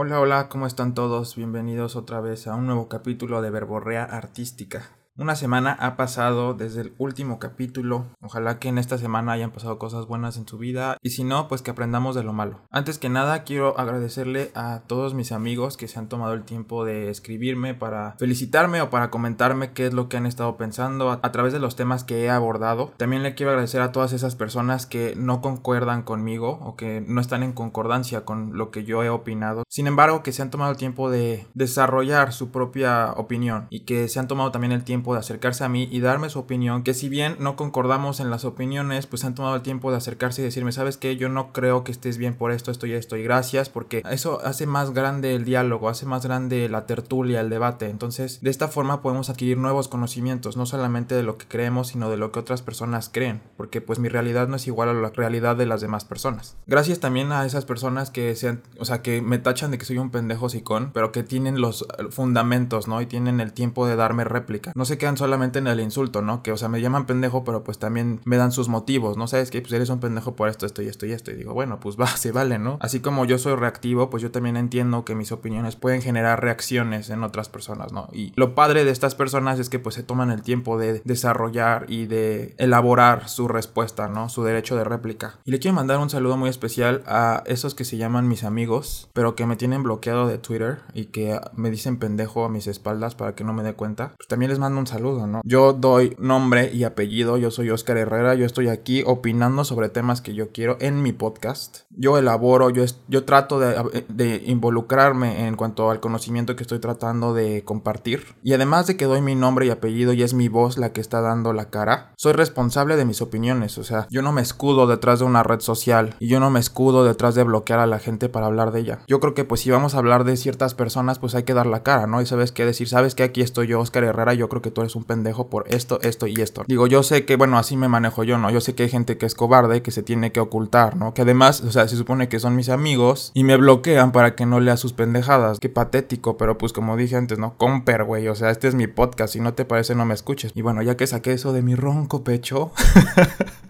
[0.00, 1.34] Hola, hola, ¿cómo están todos?
[1.34, 4.96] Bienvenidos otra vez a un nuevo capítulo de Verborrea Artística.
[5.18, 8.06] Una semana ha pasado desde el último capítulo.
[8.20, 11.48] Ojalá que en esta semana hayan pasado cosas buenas en su vida y si no,
[11.48, 12.60] pues que aprendamos de lo malo.
[12.70, 16.84] Antes que nada, quiero agradecerle a todos mis amigos que se han tomado el tiempo
[16.84, 21.32] de escribirme para felicitarme o para comentarme qué es lo que han estado pensando a,
[21.32, 22.92] través de los temas que he abordado.
[22.96, 27.20] También le quiero agradecer a todas esas personas que no concuerdan conmigo o que no
[27.20, 29.64] están en concordancia con lo que yo he opinado.
[29.68, 34.06] Sin embargo, que se han tomado el tiempo de desarrollar su propia opinión y que
[34.06, 36.94] se han tomado también el tiempo de acercarse a mí y darme su opinión, que
[36.94, 40.44] si bien no concordamos en las opiniones, pues han tomado el tiempo de acercarse y
[40.44, 43.22] decirme, sabes que yo no creo que estés bien por esto, esto y esto, y
[43.22, 47.90] gracias, porque eso hace más grande el diálogo, hace más grande la tertulia, el debate.
[47.90, 52.10] Entonces, de esta forma podemos adquirir nuevos conocimientos, no solamente de lo que creemos, sino
[52.10, 55.10] de lo que otras personas creen, porque pues mi realidad no es igual a la
[55.10, 56.56] realidad de las demás personas.
[56.66, 59.98] Gracias también a esas personas que sean, o sea, que me tachan de que soy
[59.98, 63.00] un pendejo sicón, pero que tienen los fundamentos, ¿no?
[63.00, 64.72] Y tienen el tiempo de darme réplica.
[64.74, 66.42] No sé quedan solamente en el insulto, ¿no?
[66.42, 69.26] Que, o sea, me llaman pendejo, pero pues también me dan sus motivos, ¿no?
[69.26, 71.30] Sabes que pues eres un pendejo por esto, esto y esto y esto.
[71.30, 72.78] Y digo, bueno, pues va, se vale, ¿no?
[72.80, 77.10] Así como yo soy reactivo, pues yo también entiendo que mis opiniones pueden generar reacciones
[77.10, 78.08] en otras personas, ¿no?
[78.12, 81.86] Y lo padre de estas personas es que pues se toman el tiempo de desarrollar
[81.88, 84.28] y de elaborar su respuesta, ¿no?
[84.28, 85.38] Su derecho de réplica.
[85.44, 89.08] Y le quiero mandar un saludo muy especial a esos que se llaman mis amigos,
[89.12, 93.14] pero que me tienen bloqueado de Twitter y que me dicen pendejo a mis espaldas
[93.14, 94.14] para que no me dé cuenta.
[94.16, 95.40] Pues también les mando un saludo, ¿no?
[95.44, 100.20] Yo doy nombre y apellido, yo soy Oscar Herrera, yo estoy aquí opinando sobre temas
[100.20, 101.82] que yo quiero en mi podcast.
[101.90, 107.34] Yo elaboro, yo, yo trato de, de involucrarme en cuanto al conocimiento que estoy tratando
[107.34, 108.36] de compartir.
[108.42, 111.00] Y además de que doy mi nombre y apellido y es mi voz la que
[111.00, 114.86] está dando la cara, soy responsable de mis opiniones, o sea, yo no me escudo
[114.86, 117.98] detrás de una red social y yo no me escudo detrás de bloquear a la
[117.98, 119.00] gente para hablar de ella.
[119.06, 121.66] Yo creo que pues si vamos a hablar de ciertas personas, pues hay que dar
[121.66, 122.20] la cara, ¿no?
[122.20, 124.80] Y sabes qué decir, sabes que aquí estoy yo, Oscar Herrera, yo creo que tú
[124.80, 126.64] eres un pendejo por esto, esto y esto.
[126.66, 128.50] Digo, yo sé que, bueno, así me manejo yo, ¿no?
[128.50, 131.14] Yo sé que hay gente que es cobarde, que se tiene que ocultar, ¿no?
[131.14, 134.46] Que además, o sea, se supone que son mis amigos y me bloquean para que
[134.46, 135.58] no lea sus pendejadas.
[135.58, 137.56] Qué patético, pero pues como dije antes, ¿no?
[137.56, 140.52] Comper, güey, o sea, este es mi podcast, si no te parece no me escuches.
[140.54, 142.72] Y bueno, ya que saqué eso de mi ronco pecho...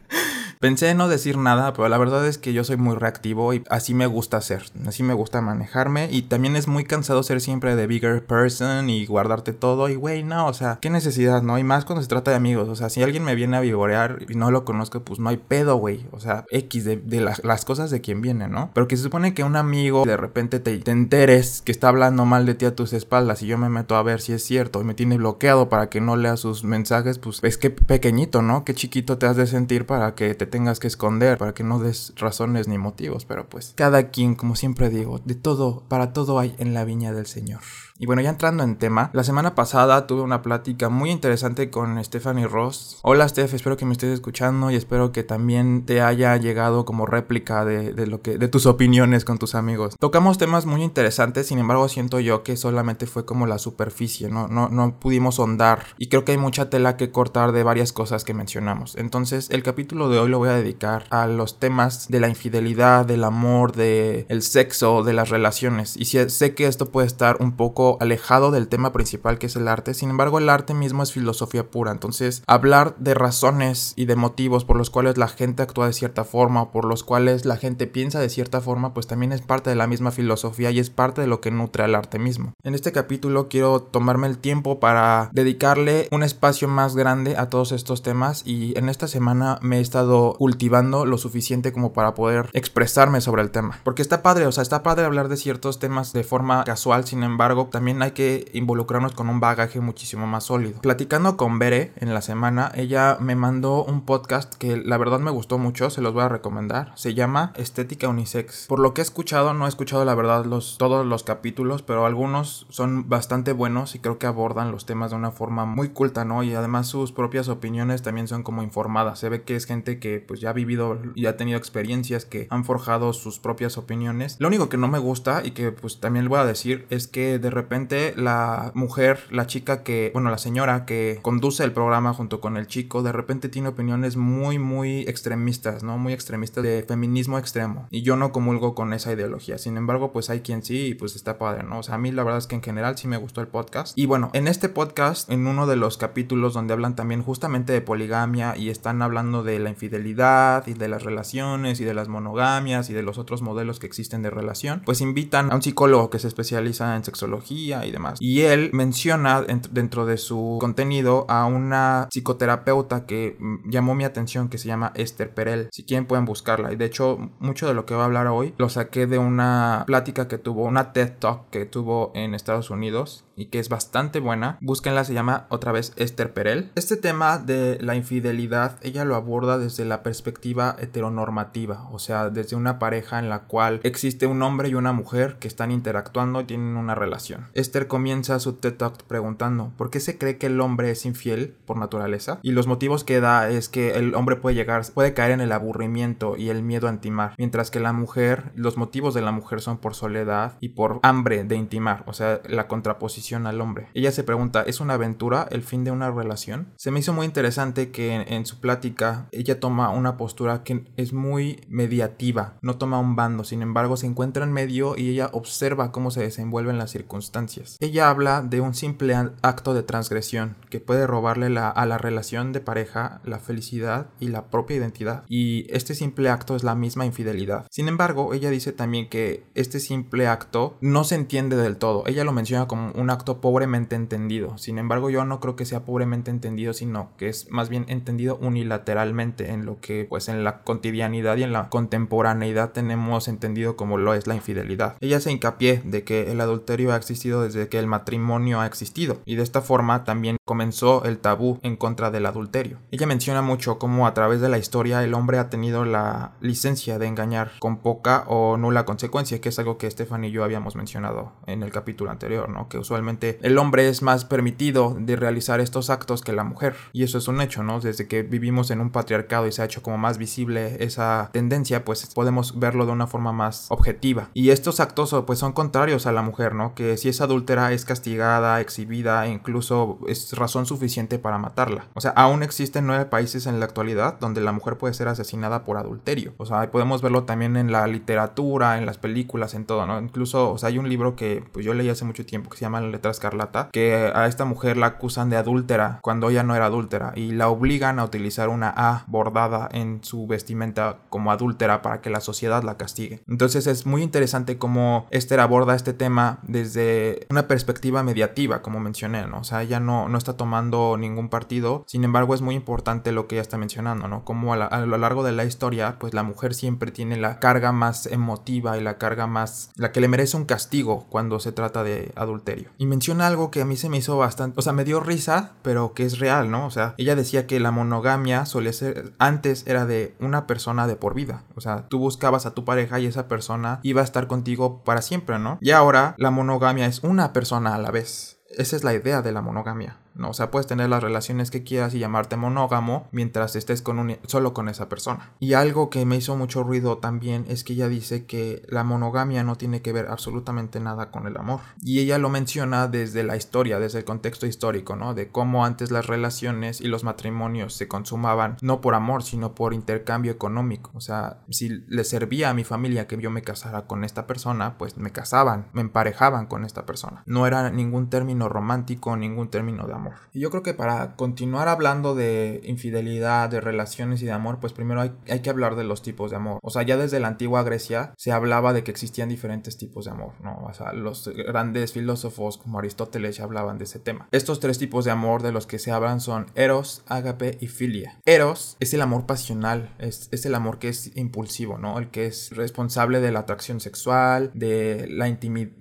[0.61, 3.63] Pensé en no decir nada, pero la verdad es que yo soy muy reactivo y
[3.71, 7.77] así me gusta ser, así me gusta manejarme y también es muy cansado ser siempre
[7.77, 11.61] de bigger person y guardarte todo y güey, no, o sea, qué necesidad, ¿no?
[11.61, 14.19] Y más cuando se trata de amigos, o sea, si alguien me viene a vivorear
[14.29, 17.91] y no lo conozco, pues no hay pedo, güey, o sea, X de, las cosas
[17.93, 18.71] de quien viene, ¿no?
[18.75, 22.25] Pero que se supone que un amigo de repente te, te enteres que está hablando
[22.25, 24.81] mal de ti a tus espaldas y yo me meto a ver si es cierto
[24.81, 28.65] y me tiene bloqueado para que no lea sus mensajes, pues es que pequeñito, ¿no?
[28.65, 31.79] Qué chiquito te has de sentir para que te tengas que esconder, para que no
[31.79, 36.39] des razones ni motivos, pero pues cada quien, como siempre digo, de todo, para todo
[36.39, 37.61] hay en la viña del Señor.
[38.01, 42.03] Y bueno, ya entrando en tema, la semana pasada tuve una plática muy interesante con
[42.05, 43.01] Stephanie Ross.
[43.03, 47.07] Hola Steph, espero que me estés escuchando y espero que también te haya llegado como
[47.07, 49.97] réplica de, lo que, de tus opiniones con tus amigos.
[49.99, 54.47] Tocamos temas muy interesantes, sin embargo siento yo que solamente fue como la superficie, no,
[54.47, 58.23] no, no pudimos ahondar y creo que hay mucha tela que cortar de varias cosas
[58.23, 58.95] que mencionamos.
[58.95, 63.07] Entonces el capítulo de hoy lo voy a dedicar a los temas de la infidelidad,
[63.07, 65.97] del amor, del el sexo, de las relaciones.
[65.97, 69.69] Y sé que esto puede estar un poco alejado del tema principal que es el
[69.69, 69.95] arte.
[69.95, 71.93] Sin embargo, el arte mismo es filosofía pura.
[71.93, 76.25] Entonces, hablar de razones y de motivos por los cuales la gente actúa de cierta
[76.25, 79.71] forma o por los cuales la gente piensa de cierta forma, pues también es parte
[79.71, 82.55] de la misma filosofía y es parte de lo que nutre al arte mismo.
[82.63, 87.73] En este capítulo quiero tomarme el tiempo para dedicarle un espacio más grande a todos
[87.73, 92.51] estos temas y en esta semana me he estado cultivando lo suficiente como para poder
[92.53, 93.79] expresarme sobre el tema.
[93.85, 97.23] Porque está padre, o sea, está padre hablar de ciertos temas de forma casual, sin
[97.23, 100.81] embargo, también hay que involucrarnos con un bagaje muchísimo más sólido.
[100.81, 105.31] Platicando con Bere en la semana, ella me mandó un podcast que la verdad me
[105.31, 106.91] gustó mucho, se los voy a recomendar.
[106.97, 108.67] Se llama Estética Unisex.
[108.67, 112.05] Por lo que he escuchado, no he escuchado la verdad los, todos los capítulos, pero
[112.05, 116.25] algunos son bastante buenos y creo que abordan los temas de una forma muy culta,
[116.25, 116.43] ¿no?
[116.43, 119.21] Y además sus propias opiniones también son como informadas.
[119.21, 122.49] Se ve que es gente que pues ya ha vivido y ha tenido experiencias que
[122.51, 124.35] han forjado sus propias opiniones.
[124.41, 127.07] Lo único que no me gusta y que pues también le voy a decir es
[127.07, 131.73] que de repente repente la mujer, la chica que, bueno, la señora que conduce el
[131.73, 135.99] programa junto con el chico, de repente tiene opiniones muy, muy extremistas, ¿no?
[135.99, 137.87] Muy extremistas de feminismo extremo.
[137.91, 139.59] Y yo no comulgo con esa ideología.
[139.59, 141.81] Sin embargo, pues hay quien sí y pues está padre, ¿no?
[141.81, 143.93] O sea, a mí la verdad es que en general sí me gustó el podcast.
[143.99, 147.83] Y bueno, en este podcast, en uno de los capítulos donde hablan también justamente de
[147.83, 152.89] poligamia y están hablando de la infidelidad y de las relaciones y de las monogamias
[152.89, 156.19] y de los otros modelos que existen de relación, pues invitan a un psicólogo que
[156.19, 158.19] se especializa en sexología y demás.
[158.21, 164.49] Y él menciona dentro de su contenido a una psicoterapeuta que mm, llamó mi atención
[164.49, 165.69] que se llama Esther Perel.
[165.73, 166.73] Si quieren pueden buscarla.
[166.73, 169.85] Y de hecho, mucho de lo que voy a hablar hoy lo saqué de una
[169.87, 174.21] plática que tuvo, una TED Talk que tuvo en Estados Unidos y que es bastante
[174.21, 174.59] buena.
[174.61, 176.71] Búsquenla, se llama otra vez Esther Perel.
[176.75, 182.57] Este tema de la infidelidad, ella lo aborda desde la perspectiva heteronormativa, o sea, desde
[182.57, 186.45] una pareja en la cual existe un hombre y una mujer que están interactuando y
[186.45, 187.47] tienen una relación.
[187.55, 191.55] Esther comienza su TED Talk preguntando, ¿por qué se cree que el hombre es infiel
[191.67, 192.41] por naturaleza?
[192.43, 195.53] Y los motivos que da es que el hombre puede llegar, puede caer en el
[195.53, 199.61] aburrimiento y el miedo a intimar, mientras que la mujer, los motivos de la mujer
[199.61, 203.89] son por soledad y por hambre de intimar, o sea, la contraposición al hombre.
[203.95, 206.69] Ella se pregunta, ¿es una aventura el fin de una relación?
[206.77, 211.13] Se me hizo muy interesante que en, su plática ella toma una postura que es
[211.13, 215.93] muy mediativa, no toma un bando, sin embargo se encuentra en medio y ella observa
[215.93, 217.77] cómo se desenvuelven las circunstancias.
[217.81, 222.61] Ella habla de un simple acto de transgresión que puede robarle a la relación de
[222.61, 225.25] pareja la felicidad y la propia identidad.
[225.29, 227.67] Y este simple acto es la misma infidelidad.
[227.71, 232.05] Sin embargo, ella dice también que este simple acto no se entiende del todo.
[232.07, 234.57] Ella lo menciona como una acto pobremente entendido.
[234.59, 238.39] Sin embargo, yo no creo que sea pobremente entendido, sino que es más bien entendido
[238.41, 243.99] unilateralmente en lo que pues en la cotidianidad y en la contemporaneidad tenemos entendido como
[243.99, 244.97] lo es la infidelidad.
[245.01, 249.19] Ella se hincapié de que el adulterio ha existido desde que el matrimonio ha existido
[249.25, 252.79] y de esta forma también comenzó el tabú en contra del adulterio.
[252.91, 256.99] Ella menciona mucho cómo a través de la historia el hombre ha tenido la licencia
[256.99, 260.77] de engañar con poca o nula consecuencia, que es algo que Estefan y yo habíamos
[260.77, 262.69] mencionado en el capítulo anterior, ¿no?
[262.69, 263.08] Que usualmente
[263.43, 266.75] el hombre es más permitido de realizar estos actos que la mujer.
[266.93, 267.81] Y eso es un hecho, ¿no?
[267.81, 271.85] Desde que vivimos en un patriarcado y se ha hecho como más visible esa tendencia,
[271.85, 274.31] pues podemos verlo de una forma más objetiva.
[274.35, 276.75] Y estos actos pues son contrarios a la mujer, ¿no?
[276.75, 281.87] Que si es adúltera es castigada, exhibida e incluso es razón suficiente para matarla.
[281.95, 285.65] O sea, aún existen nueve países en la actualidad donde la mujer puede ser asesinada
[285.65, 286.35] por adulterio.
[286.37, 290.01] O sea, podemos verlo también en la literatura, en las películas, en todo, ¿no?
[290.01, 292.63] Incluso, o sea, hay un libro que pues yo leí hace mucho tiempo que se
[292.63, 296.67] llama letra escarlata, que a esta mujer la acusan de adúltera cuando ella no era
[296.67, 302.01] adúltera y la obligan a utilizar una A bordada en su vestimenta como adúltera para
[302.01, 303.23] que la sociedad la castigue.
[303.29, 309.27] Entonces es muy interesante cómo Esther aborda este tema desde una perspectiva mediativa, como mencioné,
[309.27, 309.41] ¿no?
[309.41, 313.27] O sea, ella no, no está tomando ningún partido, sin embargo es muy importante lo
[313.27, 314.25] que ella está mencionando, ¿no?
[314.25, 317.73] Como a, a lo largo de la historia, pues la mujer siempre tiene la carga
[317.73, 321.83] más emotiva y la carga más, la que le merece un castigo cuando se trata
[321.85, 322.71] de adulterio.
[322.79, 325.53] Y menciona algo que a mí se me hizo bastante, o sea, me dio risa,
[325.63, 326.65] pero que es real, ¿no?
[326.65, 330.97] O sea, ella decía que la monogamia solía ser, antes era de una persona de
[330.97, 334.29] por vida, o sea, tú buscabas a tu pareja y esa persona iba a estar
[334.29, 335.59] contigo para siempre, ¿no?
[335.61, 338.39] Y ahora la monogamia es una persona a la vez.
[338.57, 339.99] Esa es la idea de la monogamia.
[340.19, 340.31] ¿No?
[340.31, 344.17] O sea, puedes tener las relaciones que quieras y llamarte monógamo mientras estés con un,
[344.27, 345.33] solo con esa persona.
[345.41, 349.45] Y algo que me hizo mucho ruido también es que ella dice que la monogamia
[349.45, 351.61] no tiene que ver absolutamente nada con el amor.
[351.83, 355.15] Y ella lo menciona desde la historia, desde el contexto histórico, ¿no?
[355.15, 359.75] De cómo antes las relaciones y los matrimonios se consumaban no por amor, sino por
[359.75, 360.91] intercambio económico.
[360.95, 364.77] O sea, si le servía a mi familia que yo me casara con esta persona,
[364.79, 367.23] pues me casaban, me emparejaban con esta persona.
[367.27, 370.08] No era ningún término romántico, ningún término de amor.
[370.33, 374.73] Y yo creo que para continuar hablando de infidelidad, de relaciones y de amor, pues
[374.73, 376.59] primero hay, hay, que hablar de los tipos de amor.
[376.63, 380.11] O sea, ya desde la antigua Grecia se hablaba de que existían diferentes tipos de
[380.11, 380.65] amor, ¿no?
[380.65, 384.29] O sea, los grandes filósofos como Aristóteles ya hablaban de ese tema.
[384.33, 388.21] Estos tres tipos de amor de los que se hablan son Eros, Ágape y Filia.
[388.25, 391.99] Eros es el amor pasional, es, es el amor que es impulsivo, ¿no?
[391.99, 395.73] El que es responsable de la atracción sexual, de la intimidad,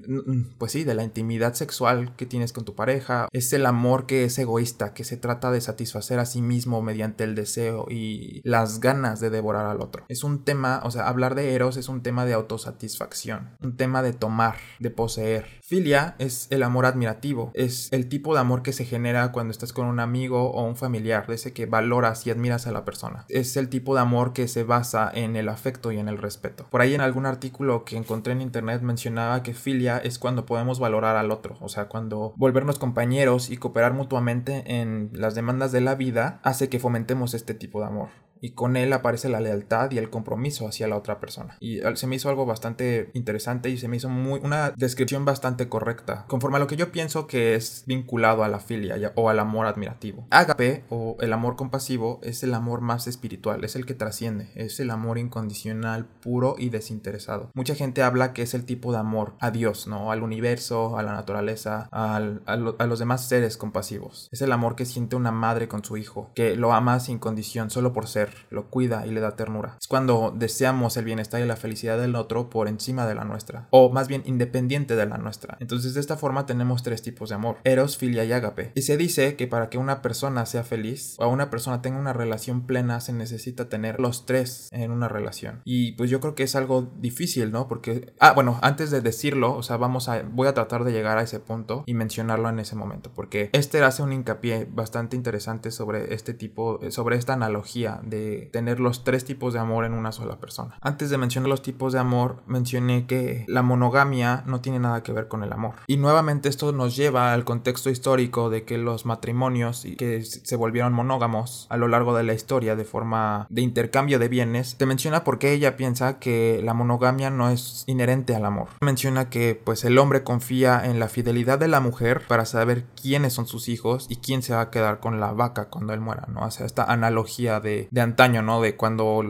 [0.57, 3.27] pues sí, de la intimidad sexual que tienes con tu pareja.
[3.31, 7.23] Es el amor que es egoísta, que se trata de satisfacer a sí mismo mediante
[7.23, 10.05] el deseo y las ganas de devorar al otro.
[10.09, 14.01] Es un tema, o sea, hablar de Eros es un tema de autosatisfacción, un tema
[14.01, 15.45] de tomar, de poseer.
[15.61, 19.73] Filia es el amor admirativo, es el tipo de amor que se genera cuando estás
[19.73, 23.25] con un amigo o un familiar, ese que valoras y admiras a la persona.
[23.29, 26.65] Es el tipo de amor que se basa en el afecto y en el respeto.
[26.69, 30.79] Por ahí en algún artículo que encontré en internet mencionaba que filia es cuando podemos
[30.79, 35.81] valorar al otro, o sea, cuando volvernos compañeros y cooperar mutuamente en las demandas de
[35.81, 38.09] la vida hace que fomentemos este tipo de amor.
[38.41, 41.57] Y con él aparece la lealtad y el compromiso hacia la otra persona.
[41.59, 45.69] Y se me hizo algo bastante interesante y se me hizo muy, una descripción bastante
[45.69, 49.39] correcta, conforme a lo que yo pienso que es vinculado a la filia o al
[49.39, 50.27] amor admirativo.
[50.29, 54.79] Ágape o el amor compasivo es el amor más espiritual, es el que trasciende, es
[54.79, 57.51] el amor incondicional, puro y desinteresado.
[57.53, 60.11] Mucha gente habla que es el tipo de amor a Dios, ¿no?
[60.11, 64.29] Al universo, a la naturaleza, a, los demás seres compasivos.
[64.31, 67.69] Es el amor que siente una madre con su hijo, que lo ama sin condición,
[67.69, 69.77] solo por ser, lo cuida y le da ternura.
[69.79, 73.67] Es cuando deseamos el bienestar y la felicidad del otro por encima de la nuestra,
[73.71, 75.57] o más bien independiente de la nuestra.
[75.59, 78.71] Entonces de esta forma tenemos tres tipos de amor, eros, filia y ágape.
[78.75, 82.13] Y se dice que para que una persona sea feliz o una persona tenga una
[82.13, 85.61] relación plena se necesita tener los tres en una relación.
[85.65, 87.67] Y pues yo creo que es algo difícil, ¿no?
[87.67, 91.17] Porque, ah, bueno, antes de decirlo, o sea, vamos a, voy a tratar de llegar
[91.17, 95.71] a ese punto y mencionarlo en ese momento, porque este hace un hincapié bastante interesante
[95.71, 98.16] sobre este tipo, sobre esta analogía de
[98.51, 100.77] tener los tres tipos de amor en una sola persona.
[100.81, 105.13] Antes de mencionar los tipos de amor, mencioné que la monogamia no tiene nada que
[105.13, 105.75] ver con el amor.
[105.87, 110.93] Y nuevamente esto nos lleva al contexto histórico de que los matrimonios que se volvieron
[110.93, 115.23] monógamos a lo largo de la historia de forma de intercambio de bienes, te menciona
[115.23, 118.69] por qué ella piensa que la monogamia no es inherente al amor.
[118.81, 123.33] Menciona que pues el hombre confía en la fidelidad de la mujer para saber quiénes
[123.33, 126.27] son sus hijos y quién se va a quedar con la vaca cuando él muera,
[126.27, 126.41] ¿no?
[126.41, 128.61] O sea, esta analogía de, de antaño, ¿no?
[128.61, 129.23] De cuando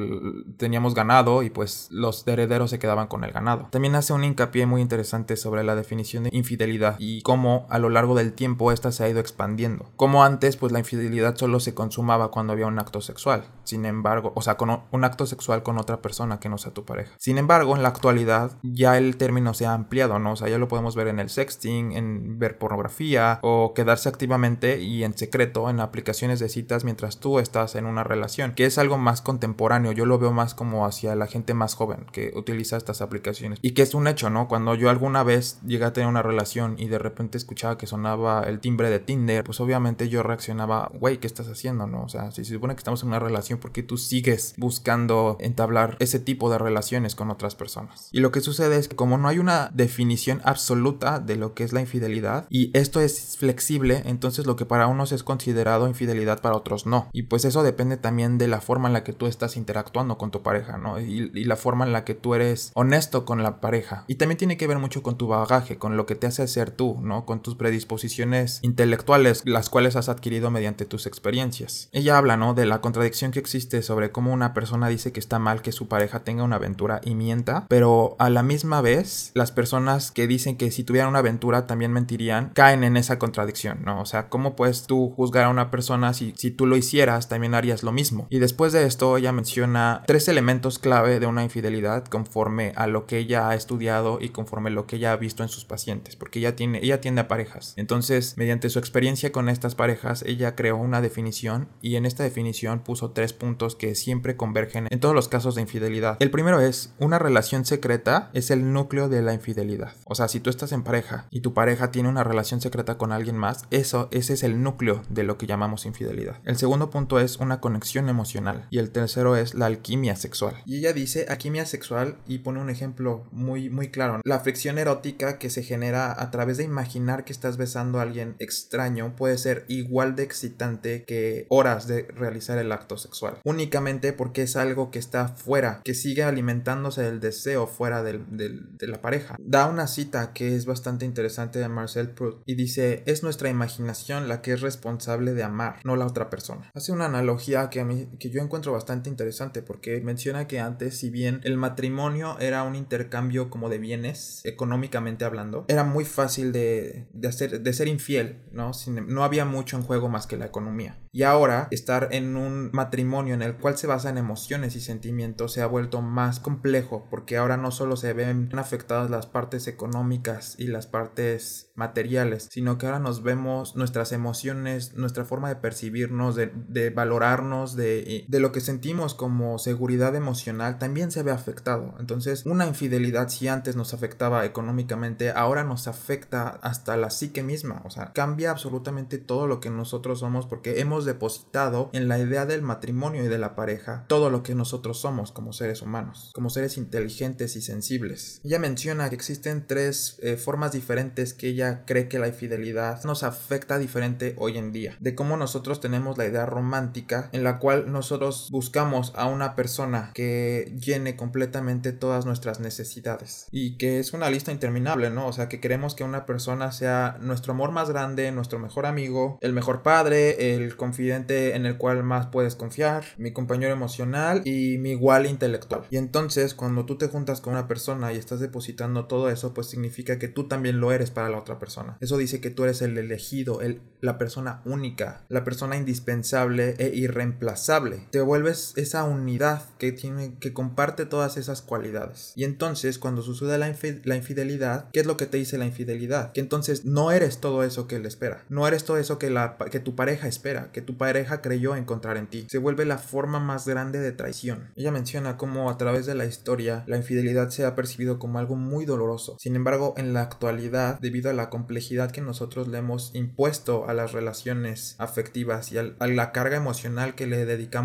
[0.57, 3.67] teníamos ganado y pues los herederos se quedaban con el ganado.
[3.71, 7.89] También hace un hincapié muy interesante sobre la definición de infidelidad y cómo a lo
[7.89, 9.91] largo del tiempo esta se ha ido expandiendo.
[9.95, 13.45] Como antes, pues la infidelidad solo se consumaba cuando había un acto sexual.
[13.63, 16.85] Sin embargo, o sea, con un acto sexual con otra persona que no sea tu
[16.85, 17.13] pareja.
[17.17, 20.33] Sin embargo, en la actualidad ya el término se ha ampliado, ¿no?
[20.33, 24.79] O sea, ya lo podemos ver en el sexting, en ver pornografía o quedarse activamente
[24.81, 28.77] y en secreto en aplicaciones de citas mientras tú estás en una relación, que es
[28.77, 29.91] algo más contemporáneo.
[29.91, 33.59] Yo lo veo más como hacia la gente más joven que utiliza estas aplicaciones.
[33.61, 34.47] Y que es un hecho, ¿no?
[34.47, 38.43] Cuando yo alguna vez llegué a tener una relación y de repente escuchaba que sonaba
[38.43, 42.03] el timbre de Tinder, pues obviamente yo reaccionaba, güey, ¿qué estás haciendo, no?
[42.03, 45.37] O sea, si se supone que estamos en una relación, ¿por qué tú sigues buscando
[45.39, 48.09] entablar ese tipo de relaciones con otras personas?
[48.11, 51.63] Y lo que sucede es que como no hay una definición absoluta de lo que
[51.63, 56.41] es la infidelidad, y esto es flexible, entonces lo que para unos es considerado infidelidad,
[56.41, 57.09] para otros no.
[57.13, 60.31] Y pues eso depende también de la forma en la que tú estás interactuando con
[60.31, 60.99] tu pareja, ¿no?
[60.99, 64.03] Y, y la forma en la que tú eres honesto con la pareja.
[64.07, 66.71] Y también tiene que ver mucho con tu bagaje, con lo que te hace ser
[66.71, 67.25] tú, ¿no?
[67.25, 71.89] Con tus predisposiciones intelectuales, las cuales has adquirido mediante tus experiencias.
[71.91, 72.53] Ella habla, ¿no?
[72.53, 75.87] De la contradicción que existe sobre cómo una persona dice que está mal que su
[75.87, 80.57] pareja tenga una aventura y mienta, pero a la misma vez las personas que dicen
[80.57, 84.01] que si tuvieran una aventura también mentirían, caen en esa contradicción, ¿no?
[84.01, 87.53] O sea, ¿cómo puedes tú juzgar a una persona si, si tú lo hicieras, también
[87.53, 88.27] harías lo mismo?
[88.29, 93.05] Y después de esto, ella menciona tres elementos clave de una infidelidad conforme a lo
[93.05, 96.15] que ella ha estudiado y conforme a lo que ella ha visto en sus pacientes,
[96.15, 97.73] porque ella tiene, ella atiende a parejas.
[97.75, 102.79] Entonces, mediante su experiencia con estas parejas, ella creó una definición y en esta definición
[102.79, 106.15] puso tres puntos que siempre convergen en todos los casos de infidelidad.
[106.21, 109.93] El primero es, una relación secreta es el núcleo de la infidelidad.
[110.05, 113.11] O sea, si tú estás en pareja y tu pareja tiene una relación secreta con
[113.11, 116.37] alguien más, eso, ese es el núcleo de lo que llamamos infidelidad.
[116.45, 118.26] El segundo punto es una conexión emocional
[118.69, 120.55] y el tercero es la alquimia sexual.
[120.65, 124.21] Y ella dice alquimia sexual y pone un ejemplo muy, muy claro.
[124.23, 128.35] La fricción erótica que se genera a través de imaginar que estás besando a alguien
[128.39, 133.39] extraño puede ser igual de excitante que horas de realizar el acto sexual.
[133.43, 139.01] Únicamente porque es algo que está fuera, que sigue alimentándose del deseo fuera de la
[139.01, 139.35] pareja.
[139.39, 144.27] Da una cita que es bastante interesante de Marcel Proust y dice, es nuestra imaginación
[144.27, 146.71] la que es responsable de amar, no la otra persona.
[146.73, 150.97] Hace una analogía que, a mí, que yo encuentro bastante interesante porque menciona que antes,
[150.97, 156.51] si bien el matrimonio era un intercambio como de bienes, económicamente hablando, era muy fácil
[156.51, 158.71] de, hacer, de ser infiel, ¿no?
[159.07, 160.99] no había mucho en juego más que la economía.
[161.11, 165.53] Y ahora estar en un matrimonio en el cual se basa en emociones y sentimientos
[165.53, 170.55] se ha vuelto más complejo porque ahora no solo se ven afectadas las partes económicas
[170.57, 176.35] y las partes materiales, sino que ahora nos vemos nuestras emociones, nuestra forma de percibirnos,
[176.35, 181.95] de, valorarnos, de, de lo que sentimos como seguridad emocional también se ve afectado.
[181.99, 187.81] Entonces, una infidelidad si antes nos afectaba económicamente, ahora nos afecta hasta la psique misma.
[187.85, 192.45] O sea, cambia absolutamente todo lo que nosotros somos porque hemos depositado en la idea
[192.45, 196.49] del matrimonio y de la pareja todo lo que nosotros somos como seres humanos, como
[196.49, 198.41] seres inteligentes y sensibles.
[198.43, 203.23] Ella menciona que existen tres eh, formas diferentes que ella cree que la infidelidad nos
[203.23, 204.95] afecta diferente hoy en día.
[204.99, 210.11] De cómo nosotros tenemos la idea romántica en la cual nosotros buscamos a una persona
[210.13, 215.27] que llene completamente todas nuestras necesidades y que es una lista interminable, ¿no?
[215.27, 219.37] O sea, que queremos que una persona sea nuestro amor más grande, nuestro mejor amigo,
[219.41, 224.77] el mejor padre, el confidente en el cual más puedes confiar, mi compañero emocional y
[224.77, 225.81] mi igual intelectual.
[225.89, 229.67] Y entonces, cuando tú te juntas con una persona y estás depositando todo eso, pues
[229.67, 231.97] significa que tú también lo eres para la otra persona.
[231.99, 236.95] Eso dice que tú eres el elegido, el, la persona única, la persona indispensable e
[236.95, 237.86] irreemplazable.
[237.95, 242.33] Te vuelves esa unidad que tiene, que comparte todas esas cualidades.
[242.35, 246.31] Y entonces, cuando sucede la, la infidelidad, ¿qué es lo que te dice la infidelidad?
[246.33, 248.43] Que entonces no eres todo eso que él espera.
[248.49, 252.17] No eres todo eso que, la, que tu pareja espera, que tu pareja creyó encontrar
[252.17, 252.47] en ti.
[252.49, 254.71] Se vuelve la forma más grande de traición.
[254.75, 258.55] Ella menciona cómo a través de la historia la infidelidad se ha percibido como algo
[258.55, 259.37] muy doloroso.
[259.39, 263.93] Sin embargo, en la actualidad, debido a la complejidad que nosotros le hemos impuesto a
[263.93, 267.76] las relaciones afectivas y a la carga emocional que le dedicamos,